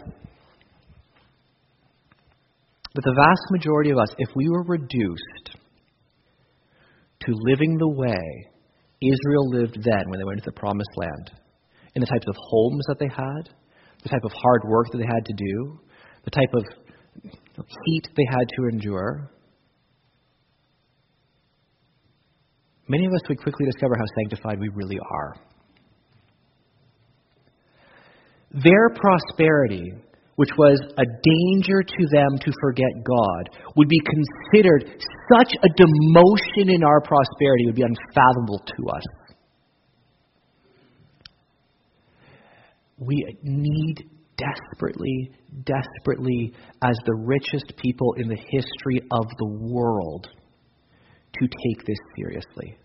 that 2.93 3.03
the 3.03 3.15
vast 3.15 3.51
majority 3.51 3.91
of 3.91 3.97
us, 3.97 4.09
if 4.17 4.29
we 4.35 4.49
were 4.49 4.63
reduced 4.63 5.55
to 7.21 7.31
living 7.31 7.77
the 7.77 7.87
way 7.87 8.51
Israel 9.01 9.49
lived 9.49 9.77
then 9.81 10.03
when 10.07 10.19
they 10.19 10.25
went 10.25 10.39
to 10.39 10.45
the 10.45 10.59
promised 10.59 10.91
land, 10.97 11.31
in 11.95 12.01
the 12.01 12.07
types 12.07 12.27
of 12.27 12.35
homes 12.35 12.83
that 12.87 12.99
they 12.99 13.07
had, 13.07 13.49
the 14.03 14.09
type 14.09 14.23
of 14.25 14.31
hard 14.33 14.63
work 14.67 14.87
that 14.91 14.97
they 14.97 15.07
had 15.07 15.25
to 15.25 15.33
do, 15.33 15.79
the 16.25 16.31
type 16.31 16.53
of 16.53 16.65
heat 17.23 18.07
they 18.15 18.25
had 18.29 18.47
to 18.57 18.67
endure. 18.71 19.29
Many 22.87 23.05
of 23.05 23.13
us 23.13 23.21
would 23.29 23.39
quickly 23.39 23.65
discover 23.65 23.95
how 23.97 24.05
sanctified 24.21 24.59
we 24.59 24.69
really 24.75 24.99
are. 24.99 25.35
Their 28.51 28.89
prosperity 28.95 29.93
which 30.35 30.49
was 30.57 30.79
a 30.97 31.05
danger 31.05 31.81
to 31.81 32.07
them 32.11 32.37
to 32.39 32.51
forget 32.61 32.91
God, 33.03 33.49
would 33.75 33.87
be 33.87 34.01
considered 34.01 35.01
such 35.33 35.53
a 35.55 35.81
demotion 35.81 36.73
in 36.73 36.83
our 36.83 37.01
prosperity, 37.01 37.65
would 37.65 37.75
be 37.75 37.83
unfathomable 37.83 38.59
to 38.59 38.89
us. 38.89 39.03
We 42.97 43.37
need 43.43 44.09
desperately, 44.37 45.31
desperately, 45.63 46.53
as 46.83 46.95
the 47.05 47.15
richest 47.15 47.73
people 47.77 48.13
in 48.17 48.27
the 48.27 48.37
history 48.37 49.01
of 49.11 49.25
the 49.37 49.57
world, 49.61 50.27
to 51.33 51.47
take 51.47 51.85
this 51.85 51.97
seriously. 52.17 52.77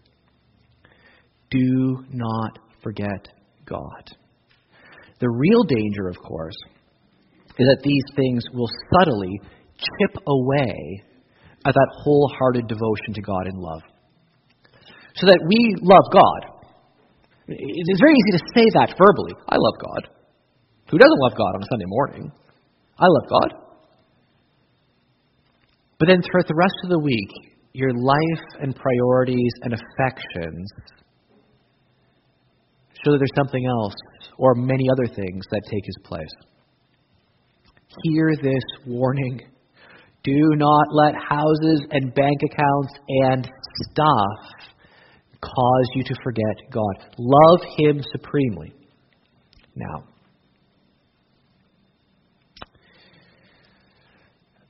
Do 1.50 2.04
not 2.12 2.58
forget 2.82 3.28
God. 3.66 4.16
The 5.20 5.28
real 5.28 5.62
danger, 5.64 6.08
of 6.08 6.16
course, 6.18 6.56
is 7.58 7.66
that 7.66 7.80
these 7.84 8.04
things 8.16 8.42
will 8.54 8.70
subtly 8.94 9.40
chip 9.76 10.22
away 10.26 11.04
at 11.66 11.74
that 11.74 11.90
wholehearted 12.02 12.66
devotion 12.68 13.14
to 13.14 13.20
God 13.20 13.46
in 13.46 13.60
love. 13.60 13.82
So 15.14 15.26
that 15.26 15.40
we 15.46 15.76
love 15.82 16.04
God. 16.12 16.60
It's 17.48 18.00
very 18.00 18.14
easy 18.14 18.38
to 18.38 18.44
say 18.54 18.64
that 18.74 18.94
verbally. 18.96 19.34
I 19.48 19.56
love 19.58 19.74
God. 19.78 20.19
Who 20.90 20.98
doesn't 20.98 21.20
love 21.22 21.32
God 21.36 21.54
on 21.54 21.62
a 21.62 21.66
Sunday 21.70 21.86
morning? 21.86 22.32
I 22.98 23.06
love 23.06 23.30
God. 23.30 23.60
But 25.98 26.08
then 26.08 26.22
throughout 26.22 26.48
the 26.48 26.56
rest 26.56 26.74
of 26.84 26.90
the 26.90 26.98
week, 26.98 27.30
your 27.72 27.92
life 27.94 28.44
and 28.60 28.74
priorities 28.74 29.52
and 29.62 29.74
affections 29.74 30.68
show 33.04 33.12
that 33.12 33.18
there's 33.18 33.36
something 33.36 33.64
else 33.66 33.94
or 34.36 34.54
many 34.54 34.84
other 34.90 35.06
things 35.14 35.44
that 35.50 35.62
take 35.70 35.84
his 35.84 35.96
place. 36.04 36.34
Hear 38.04 38.32
this 38.42 38.64
warning. 38.86 39.40
Do 40.22 40.36
not 40.56 40.86
let 40.92 41.14
houses 41.14 41.86
and 41.90 42.14
bank 42.14 42.38
accounts 42.52 42.92
and 43.08 43.50
stuff 43.90 44.70
cause 45.40 45.88
you 45.94 46.04
to 46.04 46.14
forget 46.22 46.56
God. 46.70 47.14
Love 47.18 47.60
Him 47.78 48.02
supremely. 48.12 48.74
Now, 49.74 50.04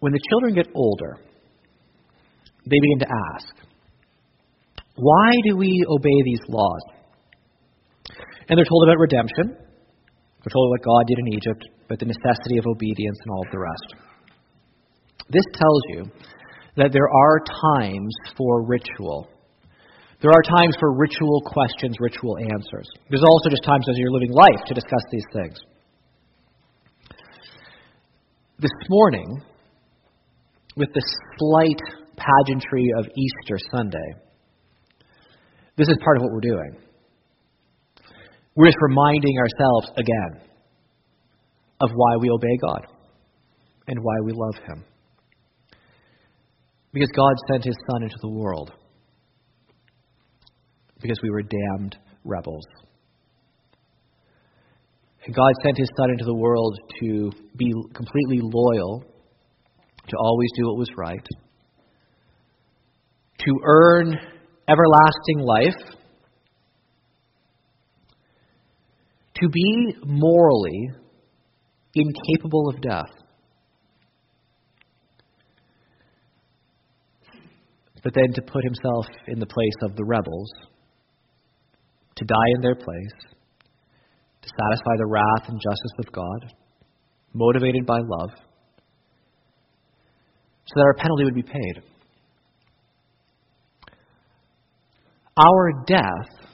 when 0.00 0.12
the 0.12 0.20
children 0.28 0.54
get 0.54 0.66
older, 0.74 1.16
they 2.66 2.76
begin 2.80 2.98
to 3.00 3.08
ask, 3.34 3.54
why 4.96 5.30
do 5.48 5.56
we 5.56 5.84
obey 5.88 6.18
these 6.24 6.40
laws? 6.48 6.82
And 8.48 8.58
they're 8.58 8.68
told 8.68 8.88
about 8.88 8.98
redemption. 8.98 9.56
They're 9.56 10.52
told 10.52 10.70
what 10.70 10.82
God 10.82 11.04
did 11.06 11.18
in 11.18 11.28
Egypt, 11.34 11.62
about 11.86 11.98
the 12.00 12.06
necessity 12.06 12.58
of 12.58 12.64
obedience, 12.66 13.18
and 13.24 13.30
all 13.32 13.44
of 13.46 13.52
the 13.52 13.60
rest. 13.60 13.88
This 15.30 15.44
tells 15.54 15.82
you 15.90 16.04
that 16.76 16.92
there 16.92 17.08
are 17.08 17.40
times 17.80 18.14
for 18.36 18.66
ritual. 18.66 19.28
There 20.20 20.30
are 20.30 20.42
times 20.42 20.76
for 20.80 20.96
ritual 20.96 21.40
questions, 21.46 21.96
ritual 22.00 22.36
answers. 22.38 22.88
There's 23.08 23.24
also 23.24 23.48
just 23.48 23.64
times 23.64 23.86
as 23.88 23.96
you're 23.96 24.12
living 24.12 24.32
life 24.32 24.64
to 24.66 24.74
discuss 24.74 25.04
these 25.12 25.24
things. 25.32 25.58
This 28.58 28.72
morning, 28.88 29.42
with 30.76 30.88
the 30.94 31.02
slight 31.38 31.80
pageantry 32.16 32.86
of 32.98 33.06
Easter 33.06 33.58
Sunday, 33.72 34.14
this 35.76 35.88
is 35.88 35.96
part 36.04 36.16
of 36.18 36.22
what 36.22 36.32
we're 36.32 36.40
doing. 36.40 36.76
We're 38.56 38.66
just 38.66 38.78
reminding 38.80 39.38
ourselves 39.38 39.90
again 39.96 40.50
of 41.80 41.90
why 41.94 42.16
we 42.20 42.28
obey 42.30 42.56
God 42.60 42.86
and 43.86 43.98
why 44.02 44.14
we 44.24 44.32
love 44.32 44.54
Him. 44.66 44.84
Because 46.92 47.08
God 47.14 47.32
sent 47.50 47.64
His 47.64 47.76
Son 47.90 48.02
into 48.02 48.16
the 48.20 48.30
world 48.30 48.72
because 51.00 51.18
we 51.22 51.30
were 51.30 51.42
damned 51.42 51.96
rebels. 52.24 52.64
And 55.24 55.34
God 55.34 55.52
sent 55.62 55.78
His 55.78 55.88
Son 55.96 56.10
into 56.10 56.24
the 56.24 56.34
world 56.34 56.78
to 57.00 57.30
be 57.56 57.72
completely 57.94 58.40
loyal, 58.42 59.04
to 60.10 60.16
always 60.18 60.48
do 60.56 60.66
what 60.66 60.78
was 60.78 60.90
right, 60.96 61.26
to 63.38 63.60
earn 63.64 64.18
everlasting 64.68 65.38
life, 65.38 65.96
to 69.36 69.48
be 69.48 69.94
morally 70.04 70.90
incapable 71.94 72.68
of 72.68 72.80
death. 72.80 73.10
But 78.02 78.14
then 78.14 78.32
to 78.34 78.42
put 78.42 78.64
himself 78.64 79.06
in 79.26 79.38
the 79.38 79.46
place 79.46 79.78
of 79.82 79.96
the 79.96 80.04
rebels 80.04 80.50
to 82.16 82.24
die 82.24 82.50
in 82.56 82.60
their 82.60 82.74
place, 82.74 83.18
to 84.42 84.48
satisfy 84.48 84.96
the 84.98 85.06
wrath 85.06 85.48
and 85.48 85.60
justice 85.60 85.92
of 85.98 86.12
God, 86.12 86.54
motivated 87.32 87.86
by 87.86 87.98
love, 87.98 88.30
so 90.70 90.74
that 90.76 90.82
our 90.82 90.94
penalty 90.94 91.24
would 91.24 91.34
be 91.34 91.42
paid. 91.42 91.82
Our 95.36 95.72
death 95.86 96.48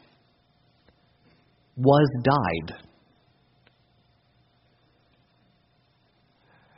was 1.76 2.08
died. 2.24 2.76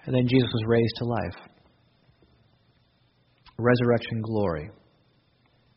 And 0.04 0.16
then 0.16 0.26
Jesus 0.26 0.48
was 0.52 0.64
raised 0.66 0.94
to 0.96 1.04
life. 1.04 1.48
Resurrection 3.56 4.20
glory. 4.22 4.70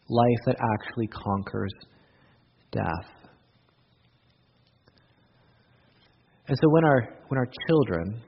Life 0.09 0.39
that 0.47 0.55
actually 0.73 1.07
conquers 1.07 1.71
death. 2.71 3.29
And 6.47 6.57
so 6.59 6.69
when 6.69 6.85
our 6.85 7.01
when 7.27 7.37
our 7.37 7.47
children 7.67 8.21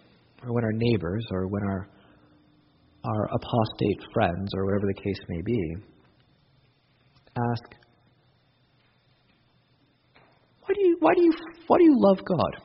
or 0.46 0.54
when 0.54 0.64
our 0.64 0.72
neighbors 0.72 1.26
or 1.32 1.48
when 1.48 1.64
our 1.64 1.90
our 3.04 3.26
apostate 3.26 4.02
friends 4.14 4.50
or 4.56 4.66
whatever 4.66 4.88
the 4.88 5.02
case 5.02 5.20
may 5.28 5.42
be 5.42 5.76
ask 7.38 7.76
why 10.62 10.74
do 10.74 10.82
you 10.82 10.98
why 11.00 11.14
do 11.14 11.22
you 11.22 11.34
why 11.68 11.78
do 11.78 11.84
you 11.84 11.96
love 11.98 12.18
God? 12.26 12.64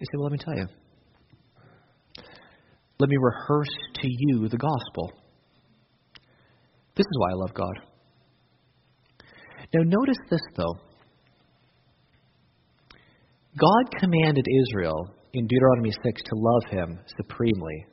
You 0.00 0.06
say, 0.06 0.16
well, 0.16 0.24
let 0.24 0.32
me 0.32 0.38
tell 0.38 0.54
you. 0.54 0.66
Let 3.00 3.08
me 3.08 3.16
rehearse 3.20 3.74
to 3.96 4.08
you 4.08 4.48
the 4.48 4.56
gospel. 4.56 5.12
This 6.96 7.04
is 7.04 7.18
why 7.18 7.30
I 7.30 7.34
love 7.34 7.54
God. 7.54 7.74
Now, 9.74 9.82
notice 9.84 10.18
this, 10.30 10.40
though. 10.56 10.74
God 13.58 14.00
commanded 14.00 14.46
Israel 14.68 15.14
in 15.32 15.46
Deuteronomy 15.46 15.90
6 15.90 16.22
to 16.22 16.34
love 16.34 16.62
him 16.70 16.98
supremely. 17.16 17.86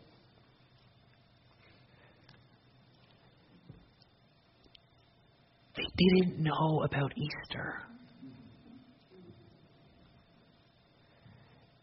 They 5.78 6.20
didn't 6.20 6.40
know 6.40 6.84
about 6.84 7.12
Easter. 7.18 7.82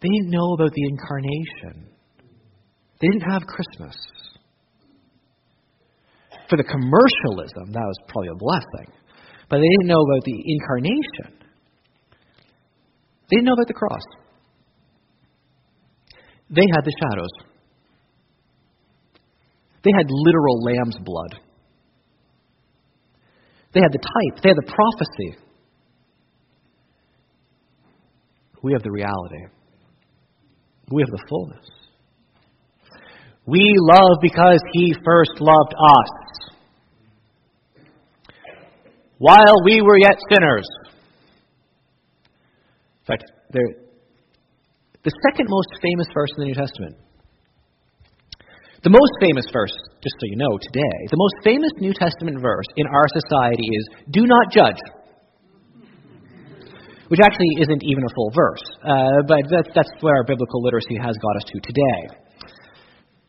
They 0.00 0.08
didn't 0.08 0.30
know 0.30 0.54
about 0.54 0.72
the 0.72 0.82
incarnation. 0.88 1.88
They 3.00 3.08
didn't 3.08 3.30
have 3.30 3.42
Christmas 3.46 3.96
for 6.52 6.58
the 6.58 6.68
commercialism, 6.68 7.72
that 7.72 7.80
was 7.80 7.96
probably 8.08 8.28
a 8.28 8.36
blessing. 8.36 8.92
But 9.48 9.56
they 9.56 9.68
didn't 9.72 9.88
know 9.88 10.04
about 10.04 10.22
the 10.22 10.36
incarnation. 10.36 11.40
They 13.30 13.36
didn't 13.40 13.46
know 13.46 13.54
about 13.54 13.68
the 13.68 13.80
cross. 13.80 14.04
They 16.54 16.66
had 16.74 16.84
the 16.84 16.92
shadows. 17.00 17.30
They 19.82 19.90
had 19.96 20.06
literal 20.08 20.62
lamb's 20.62 20.98
blood. 21.02 21.40
They 23.72 23.80
had 23.80 23.90
the 23.90 23.98
type. 23.98 24.42
They 24.42 24.50
had 24.50 24.58
the 24.58 24.70
prophecy. 24.70 25.38
We 28.62 28.72
have 28.72 28.82
the 28.82 28.90
reality. 28.90 29.46
We 30.90 31.02
have 31.02 31.10
the 31.10 31.24
fullness. 31.28 31.66
We 33.46 33.74
love 33.78 34.18
because 34.20 34.60
He 34.72 34.94
first 35.04 35.32
loved 35.40 35.74
us 35.74 36.52
while 39.18 39.56
we 39.64 39.80
were 39.80 39.98
yet 39.98 40.18
sinners. 40.30 40.68
In 43.00 43.06
fact, 43.06 43.24
the 45.04 45.12
second 45.30 45.46
most 45.50 45.68
famous 45.82 46.06
verse 46.14 46.30
in 46.36 46.40
the 46.42 46.48
New 46.50 46.54
Testament. 46.54 46.96
The 48.82 48.90
most 48.90 49.14
famous 49.22 49.46
verse, 49.52 49.74
just 50.02 50.16
so 50.18 50.26
you 50.26 50.36
know, 50.36 50.58
today, 50.58 50.98
the 51.10 51.18
most 51.18 51.36
famous 51.44 51.70
New 51.78 51.94
Testament 51.94 52.42
verse 52.42 52.66
in 52.76 52.86
our 52.86 53.06
society 53.14 53.62
is 53.62 53.84
Do 54.10 54.26
not 54.26 54.50
judge. 54.50 54.78
which 57.08 57.20
actually 57.22 57.60
isn't 57.60 57.82
even 57.84 58.02
a 58.02 58.12
full 58.14 58.30
verse, 58.34 58.64
uh, 58.82 59.22
but 59.28 59.38
that's, 59.50 59.68
that's 59.74 59.92
where 60.00 60.16
our 60.16 60.24
biblical 60.24 60.62
literacy 60.62 60.96
has 60.96 61.14
got 61.18 61.36
us 61.36 61.44
to 61.44 61.60
today. 61.60 62.00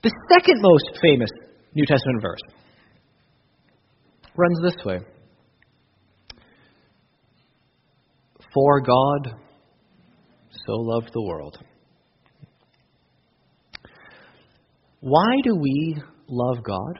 The 0.03 0.11
second 0.30 0.61
most 0.61 0.99
famous 1.01 1.30
New 1.76 1.86
Testament 1.86 2.21
verse 2.21 2.41
runs 4.36 4.59
this 4.61 4.86
way 4.86 4.99
For 8.53 8.82
God 8.82 9.36
so 10.66 10.74
loved 10.74 11.11
the 11.14 11.22
world. 11.22 11.57
Why 15.01 15.36
do 15.43 15.55
we 15.55 16.01
love 16.28 16.64
God? 16.64 16.99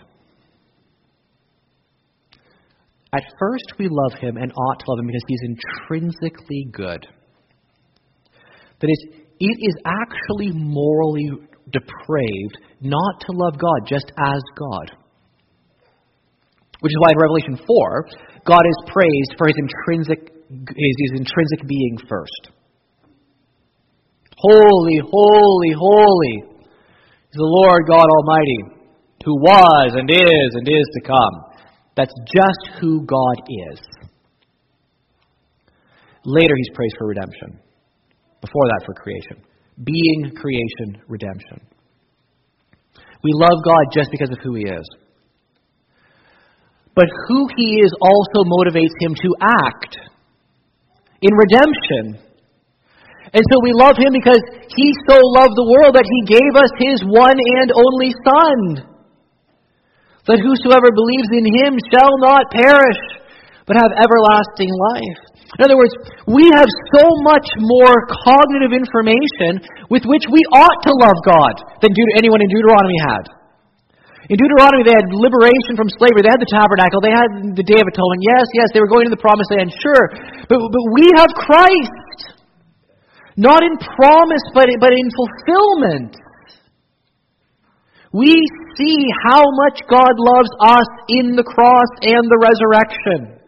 At 3.16 3.24
first, 3.40 3.74
we 3.78 3.88
love 3.90 4.20
him 4.20 4.38
and 4.38 4.52
ought 4.52 4.80
to 4.80 4.86
love 4.88 5.00
him 5.00 5.08
because 5.08 5.24
he's 5.28 5.44
intrinsically 5.44 6.68
good. 6.72 7.08
That 8.82 8.90
is, 8.90 9.06
it 9.40 9.58
is 9.62 9.76
actually 9.86 10.52
morally 10.52 11.30
depraved 11.72 12.58
not 12.82 13.22
to 13.22 13.32
love 13.32 13.54
God 13.58 13.88
just 13.88 14.12
as 14.18 14.42
God. 14.58 14.98
Which 16.82 16.92
is 16.92 16.98
why 17.00 17.12
in 17.12 17.18
Revelation 17.18 17.66
4, 17.66 18.08
God 18.46 18.66
is 18.68 18.92
praised 18.92 19.36
for 19.38 19.48
his 19.48 19.56
intrinsic, 19.58 20.34
his, 20.50 20.96
his 21.00 21.12
intrinsic 21.20 21.68
being 21.68 21.98
first. 22.10 22.53
Holy, 24.44 25.00
holy, 25.00 25.72
holy 25.72 26.36
is 27.32 27.40
the 27.40 27.48
Lord 27.64 27.88
God 27.88 28.04
Almighty, 28.04 28.92
who 29.24 29.36
was 29.40 29.96
and 29.96 30.10
is 30.12 30.50
and 30.54 30.68
is 30.68 30.88
to 31.00 31.02
come. 31.08 31.36
That's 31.96 32.14
just 32.28 32.82
who 32.82 33.06
God 33.06 33.36
is. 33.72 33.80
Later, 36.26 36.56
he's 36.58 36.76
praised 36.76 36.96
for 36.98 37.08
redemption. 37.08 37.60
Before 38.42 38.68
that, 38.68 38.84
for 38.86 38.94
creation. 38.94 39.44
Being, 39.82 40.36
creation, 40.36 41.02
redemption. 41.08 41.62
We 43.24 43.32
love 43.34 43.64
God 43.64 43.86
just 43.94 44.12
because 44.12 44.30
of 44.32 44.40
who 44.44 44.56
he 44.56 44.64
is. 44.64 44.88
But 46.96 47.06
who 47.28 47.48
he 47.56 47.80
is 47.82 47.92
also 48.02 48.44
motivates 48.44 48.94
him 49.00 49.16
to 49.16 49.30
act 49.42 49.98
in 51.22 51.32
redemption. 51.34 52.33
And 53.34 53.42
so 53.42 53.56
we 53.66 53.74
love 53.74 53.98
him 53.98 54.14
because 54.14 54.42
he 54.70 54.88
so 55.10 55.18
loved 55.42 55.58
the 55.58 55.66
world 55.66 55.98
that 55.98 56.06
he 56.06 56.38
gave 56.38 56.54
us 56.54 56.70
his 56.78 57.02
one 57.02 57.34
and 57.34 57.68
only 57.74 58.14
Son 58.22 58.94
that 60.30 60.40
whosoever 60.40 60.88
believes 60.94 61.30
in 61.36 61.46
him 61.50 61.76
shall 61.92 62.14
not 62.24 62.48
perish, 62.54 63.02
but 63.68 63.76
have 63.76 63.92
everlasting 64.00 64.72
life. 64.72 65.20
In 65.60 65.70
other 65.70 65.78
words, 65.78 65.94
we 66.26 66.50
have 66.58 66.70
so 66.98 67.06
much 67.26 67.46
more 67.58 67.94
cognitive 68.26 68.74
information 68.74 69.62
with 69.90 70.02
which 70.06 70.26
we 70.30 70.42
ought 70.54 70.82
to 70.86 70.94
love 70.98 71.20
God 71.26 71.54
than 71.84 71.94
anyone 72.18 72.42
in 72.42 72.50
Deuteronomy 72.50 73.00
had. 73.06 73.26
In 74.32 74.40
Deuteronomy, 74.40 74.88
they 74.88 74.96
had 74.96 75.06
liberation 75.12 75.76
from 75.76 75.92
slavery. 76.00 76.24
They 76.24 76.32
had 76.32 76.40
the 76.40 76.48
tabernacle. 76.48 77.04
They 77.04 77.12
had 77.12 77.60
the 77.60 77.66
Day 77.68 77.76
of 77.76 77.86
Atonement. 77.86 78.24
Yes, 78.24 78.48
yes, 78.56 78.72
they 78.72 78.80
were 78.80 78.90
going 78.90 79.04
to 79.04 79.14
the 79.14 79.20
promised 79.20 79.52
land, 79.52 79.68
sure. 79.76 80.06
But, 80.48 80.64
but 80.64 80.86
we 80.96 81.12
have 81.20 81.30
Christ. 81.36 82.03
Not 83.36 83.64
in 83.64 83.78
promise, 83.78 84.46
but, 84.54 84.70
but 84.80 84.94
in 84.94 85.08
fulfillment. 85.10 86.16
We 88.14 88.30
see 88.78 88.98
how 89.26 89.42
much 89.66 89.82
God 89.90 90.14
loves 90.22 90.54
us 90.62 90.90
in 91.10 91.34
the 91.34 91.42
cross 91.42 91.90
and 92.06 92.22
the 92.30 92.38
resurrection. 92.38 93.42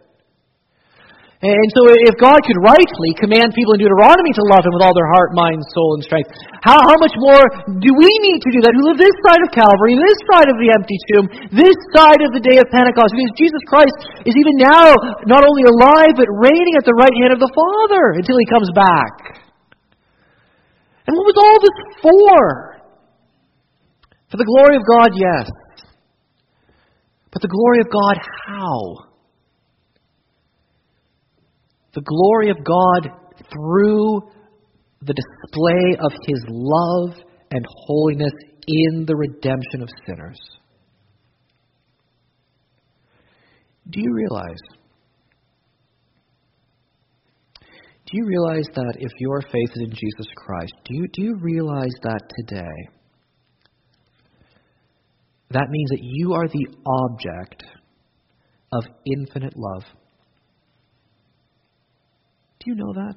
And 1.45 1.67
so, 1.77 1.85
if 2.09 2.17
God 2.17 2.41
could 2.41 2.57
rightly 2.57 3.11
command 3.21 3.53
people 3.53 3.77
in 3.77 3.85
Deuteronomy 3.85 4.33
to 4.33 4.43
love 4.49 4.65
Him 4.65 4.73
with 4.73 4.81
all 4.81 4.95
their 4.97 5.11
heart, 5.13 5.37
mind, 5.37 5.61
soul, 5.77 5.93
and 5.93 6.01
strength, 6.01 6.33
how, 6.65 6.81
how 6.81 6.97
much 6.97 7.13
more 7.21 7.43
do 7.77 7.91
we 7.93 8.09
need 8.25 8.41
to 8.41 8.49
do 8.49 8.65
that 8.65 8.73
who 8.73 8.89
live 8.89 8.97
this 8.97 9.13
side 9.21 9.43
of 9.45 9.53
Calvary, 9.53 9.93
this 9.93 10.17
side 10.31 10.49
of 10.49 10.57
the 10.57 10.73
empty 10.73 10.97
tomb, 11.13 11.25
this 11.53 11.77
side 11.93 12.23
of 12.25 12.33
the 12.33 12.41
day 12.41 12.57
of 12.57 12.65
Pentecost? 12.73 13.13
Because 13.13 13.35
Jesus 13.37 13.61
Christ 13.69 13.93
is 14.25 14.33
even 14.33 14.57
now 14.57 14.97
not 15.29 15.45
only 15.45 15.69
alive, 15.69 16.17
but 16.17 16.25
reigning 16.33 16.81
at 16.81 16.87
the 16.87 16.97
right 16.97 17.13
hand 17.13 17.37
of 17.37 17.43
the 17.43 17.51
Father 17.53 18.17
until 18.17 18.41
He 18.41 18.47
comes 18.49 18.71
back. 18.73 19.34
And 21.07 21.15
what 21.15 21.25
was 21.25 21.37
all 21.37 21.59
this 21.61 21.79
for? 22.01 22.75
For 24.31 24.37
the 24.37 24.45
glory 24.45 24.75
of 24.75 24.83
God, 24.87 25.09
yes. 25.15 25.49
But 27.31 27.41
the 27.41 27.47
glory 27.47 27.79
of 27.81 27.87
God, 27.91 28.17
how? 28.47 28.95
The 31.93 32.01
glory 32.01 32.49
of 32.49 32.57
God 32.63 33.09
through 33.51 34.21
the 35.01 35.13
display 35.13 35.97
of 36.01 36.11
His 36.25 36.43
love 36.49 37.23
and 37.51 37.65
holiness 37.85 38.33
in 38.67 39.05
the 39.05 39.15
redemption 39.15 39.81
of 39.81 39.89
sinners. 40.07 40.39
Do 43.89 44.01
you 44.01 44.13
realize? 44.13 44.74
Do 48.05 48.17
you 48.17 48.25
realize 48.25 48.65
that 48.75 48.97
if 48.99 49.11
your 49.19 49.41
faith 49.41 49.71
is 49.75 49.81
in 49.81 49.89
Jesus 49.89 50.27
Christ, 50.35 50.73
do 50.85 50.95
you, 50.95 51.07
do 51.11 51.21
you 51.23 51.35
realize 51.41 51.93
that 52.03 52.21
today? 52.39 52.89
That 55.49 55.67
means 55.69 55.89
that 55.89 56.01
you 56.01 56.33
are 56.33 56.47
the 56.47 56.67
object 56.85 57.63
of 58.71 58.83
infinite 59.05 59.53
love. 59.55 59.83
Do 62.59 62.71
you 62.71 62.75
know 62.75 62.93
that? 62.93 63.15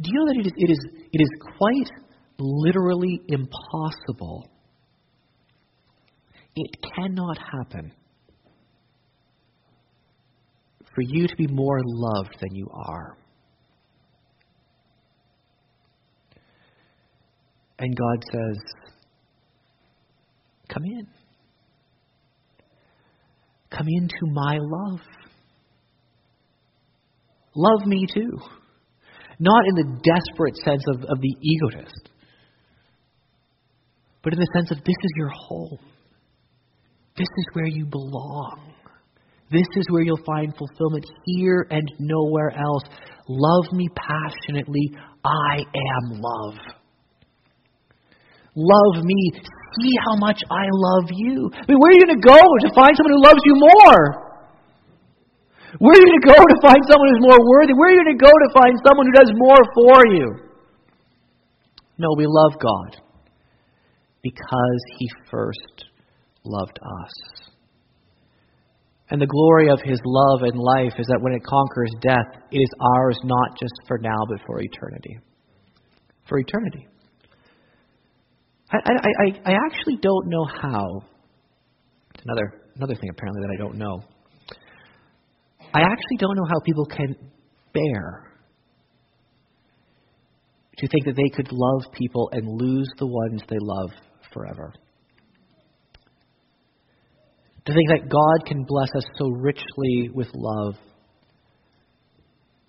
Do 0.00 0.10
you 0.12 0.18
know 0.18 0.26
that 0.26 0.40
it 0.40 0.46
is, 0.46 0.52
it 0.56 0.70
is, 0.70 0.78
it 1.12 1.22
is 1.22 1.30
quite 1.58 1.90
literally 2.38 3.20
impossible? 3.28 4.48
It 6.54 6.76
cannot 6.94 7.38
happen 7.38 7.92
for 10.96 11.02
you 11.02 11.28
to 11.28 11.36
be 11.36 11.46
more 11.46 11.78
loved 11.84 12.34
than 12.40 12.54
you 12.54 12.66
are. 12.72 13.18
And 17.78 17.94
God 17.94 18.24
says, 18.32 18.62
Come 20.72 20.84
in. 20.84 21.06
Come 23.70 23.86
into 23.86 24.32
my 24.32 24.58
love. 24.58 25.00
Love 27.54 27.86
me 27.86 28.06
too. 28.12 28.38
Not 29.38 29.64
in 29.66 29.74
the 29.74 30.00
desperate 30.02 30.56
sense 30.64 30.82
of, 30.94 31.02
of 31.02 31.20
the 31.20 31.36
egotist, 31.42 32.08
but 34.22 34.32
in 34.32 34.38
the 34.38 34.48
sense 34.54 34.70
of 34.70 34.78
this 34.78 34.96
is 35.02 35.12
your 35.16 35.28
home. 35.28 35.78
This 37.18 37.28
is 37.36 37.46
where 37.52 37.66
you 37.66 37.84
belong. 37.84 38.72
This 39.50 39.66
is 39.76 39.86
where 39.90 40.02
you'll 40.02 40.24
find 40.26 40.52
fulfillment 40.56 41.04
here 41.24 41.66
and 41.70 41.86
nowhere 41.98 42.50
else. 42.50 42.82
Love 43.28 43.72
me 43.72 43.88
passionately. 43.94 44.90
I 45.24 45.58
am 45.58 46.20
love. 46.20 46.58
Love 48.56 49.04
me 49.04 49.32
see 49.80 49.92
how 50.08 50.16
much 50.16 50.40
I 50.50 50.64
love 50.72 51.12
you. 51.12 51.50
I 51.52 51.64
mean, 51.68 51.78
where 51.78 51.90
are 51.92 51.96
you 51.98 52.04
going 52.08 52.18
to 52.18 52.26
go 52.26 52.40
to 52.40 52.68
find 52.74 52.96
someone 52.96 53.14
who 53.14 53.22
loves 53.22 53.42
you 53.44 53.54
more? 53.54 54.26
Where 55.78 55.92
are 55.92 56.00
you 56.00 56.08
going 56.08 56.20
to 56.24 56.28
go 56.32 56.40
to 56.40 56.58
find 56.64 56.80
someone 56.88 57.08
who's 57.12 57.26
more 57.26 57.36
worthy? 57.36 57.74
Where 57.76 57.90
are 57.90 57.94
you 57.94 58.00
going 58.02 58.16
to 58.16 58.24
go 58.24 58.32
to 58.32 58.48
find 58.56 58.74
someone 58.80 59.06
who 59.06 59.14
does 59.14 59.30
more 59.36 59.62
for 59.74 59.98
you? 60.14 60.26
No, 61.98 62.08
we 62.16 62.24
love 62.26 62.58
God 62.60 62.96
because 64.22 64.80
He 64.98 65.08
first 65.30 65.84
loved 66.44 66.78
us. 67.04 67.12
And 69.10 69.20
the 69.20 69.26
glory 69.26 69.70
of 69.70 69.80
His 69.84 70.00
love 70.04 70.42
and 70.42 70.58
life 70.58 70.94
is 70.98 71.06
that 71.06 71.20
when 71.20 71.32
it 71.32 71.42
conquers 71.44 71.92
death, 72.00 72.42
it 72.50 72.58
is 72.58 72.70
ours 72.96 73.18
not 73.22 73.56
just 73.60 73.74
for 73.86 73.98
now, 73.98 74.18
but 74.28 74.40
for 74.46 74.60
eternity. 74.60 75.18
For 76.28 76.38
eternity. 76.38 76.88
I, 78.72 78.78
I, 78.78 79.52
I, 79.52 79.56
actually 79.66 79.96
don't 80.02 80.26
know 80.26 80.44
how. 80.44 81.04
It's 82.14 82.24
another, 82.24 82.62
another 82.74 82.96
thing, 82.96 83.10
apparently, 83.10 83.42
that 83.42 83.54
I 83.54 83.62
don't 83.62 83.78
know. 83.78 84.02
I 85.72 85.82
actually 85.82 86.16
don't 86.18 86.36
know 86.36 86.46
how 86.48 86.58
people 86.64 86.86
can 86.86 87.14
bear 87.72 88.32
to 90.78 90.88
think 90.88 91.04
that 91.04 91.14
they 91.14 91.28
could 91.34 91.52
love 91.52 91.92
people 91.92 92.28
and 92.32 92.44
lose 92.48 92.88
the 92.98 93.06
ones 93.06 93.42
they 93.48 93.58
love 93.60 93.90
forever. 94.32 94.72
To 97.66 97.72
think 97.74 97.88
that 97.88 98.08
God 98.08 98.46
can 98.46 98.64
bless 98.64 98.88
us 98.96 99.04
so 99.18 99.28
richly 99.28 100.10
with 100.14 100.28
love, 100.34 100.76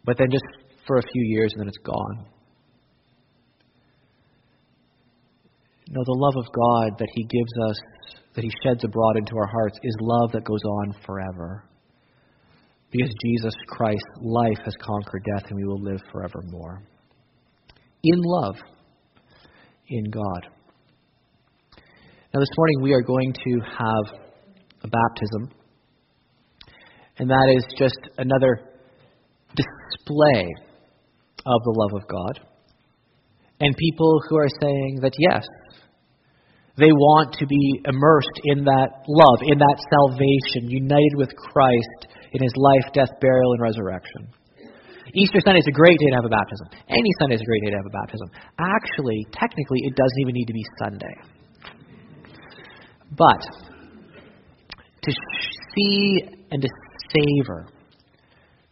but 0.03 0.17
then 0.17 0.27
just 0.31 0.43
for 0.87 0.97
a 0.97 1.03
few 1.03 1.23
years 1.23 1.51
and 1.53 1.61
then 1.61 1.67
it's 1.67 1.77
gone. 1.77 2.25
No, 5.89 6.01
the 6.03 6.17
love 6.17 6.33
of 6.35 6.45
God 6.51 6.97
that 6.99 7.07
He 7.13 7.23
gives 7.25 7.69
us, 7.69 7.77
that 8.35 8.43
He 8.43 8.51
sheds 8.63 8.83
abroad 8.83 9.17
into 9.17 9.37
our 9.37 9.47
hearts, 9.47 9.77
is 9.83 9.95
love 10.01 10.31
that 10.31 10.43
goes 10.43 10.63
on 10.63 10.95
forever. 11.05 11.63
because 12.91 13.13
Jesus 13.25 13.53
Christ's 13.67 14.01
life 14.21 14.59
has 14.63 14.73
conquered 14.81 15.23
death 15.35 15.45
and 15.49 15.55
we 15.57 15.65
will 15.65 15.81
live 15.81 16.01
forevermore. 16.11 16.81
In 18.03 18.19
love, 18.23 18.55
in 19.89 20.05
God. 20.09 20.47
Now, 22.33 22.39
this 22.39 22.49
morning 22.57 22.81
we 22.81 22.93
are 22.93 23.01
going 23.01 23.33
to 23.33 23.59
have 23.77 24.26
a 24.83 24.87
baptism, 24.87 25.57
and 27.19 27.29
that 27.29 27.53
is 27.55 27.65
just 27.77 27.97
another 28.17 28.61
display 29.55 30.53
of 31.45 31.59
the 31.63 31.73
love 31.73 32.01
of 32.01 32.07
God. 32.07 32.47
And 33.59 33.75
people 33.75 34.21
who 34.29 34.37
are 34.37 34.49
saying 34.61 34.99
that, 35.01 35.13
yes, 35.17 35.43
they 36.77 36.93
want 36.93 37.33
to 37.41 37.47
be 37.47 37.81
immersed 37.85 38.37
in 38.45 38.63
that 38.65 39.01
love, 39.09 39.39
in 39.41 39.57
that 39.57 39.77
salvation, 39.89 40.69
united 40.69 41.15
with 41.17 41.33
Christ 41.35 42.13
in 42.33 42.43
his 42.43 42.53
life, 42.55 42.93
death, 42.93 43.09
burial, 43.19 43.53
and 43.53 43.61
resurrection. 43.61 44.29
Easter 45.15 45.39
Sunday 45.41 45.59
is 45.59 45.65
a 45.67 45.73
great 45.73 45.97
day 45.97 46.09
to 46.11 46.17
have 46.21 46.25
a 46.25 46.29
baptism. 46.29 46.67
Any 46.89 47.09
Sunday 47.19 47.35
is 47.35 47.41
a 47.41 47.49
great 47.49 47.63
day 47.63 47.71
to 47.71 47.77
have 47.81 47.89
a 47.89 47.95
baptism. 47.97 48.29
Actually, 48.59 49.25
technically, 49.33 49.79
it 49.89 49.95
doesn't 49.95 50.21
even 50.21 50.33
need 50.37 50.45
to 50.45 50.53
be 50.53 50.65
Sunday. 50.77 51.15
But 53.17 53.41
to 55.07 55.13
see 55.73 56.21
and 56.51 56.61
to 56.61 56.69
savor 57.15 57.67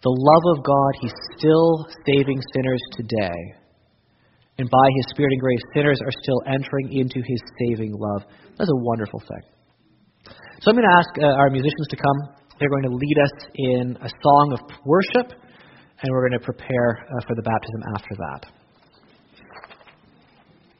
the 0.05 0.13
love 0.13 0.45
of 0.53 0.63
God, 0.63 0.91
He's 1.01 1.17
still 1.33 1.89
saving 2.05 2.37
sinners 2.53 2.83
today. 2.93 3.41
And 4.61 4.69
by 4.69 4.87
His 5.01 5.05
Spirit 5.09 5.33
and 5.33 5.41
grace, 5.41 5.65
sinners 5.73 5.97
are 6.05 6.13
still 6.21 6.41
entering 6.45 6.93
into 6.93 7.25
His 7.25 7.41
saving 7.57 7.97
love. 7.97 8.29
That's 8.53 8.69
a 8.69 8.81
wonderful 8.85 9.19
thing. 9.19 9.43
So 10.61 10.69
I'm 10.69 10.77
going 10.77 10.85
to 10.85 10.95
ask 10.95 11.09
uh, 11.17 11.41
our 11.41 11.49
musicians 11.49 11.89
to 11.89 11.97
come. 11.97 12.37
They're 12.59 12.69
going 12.69 12.85
to 12.85 12.93
lead 12.93 13.17
us 13.17 13.35
in 13.55 13.97
a 13.97 14.09
song 14.21 14.53
of 14.53 14.61
worship, 14.85 15.33
and 15.33 16.07
we're 16.13 16.29
going 16.29 16.39
to 16.39 16.45
prepare 16.45 17.01
uh, 17.01 17.25
for 17.25 17.35
the 17.35 17.41
baptism 17.41 17.81
after 17.97 18.13
that. 18.15 18.54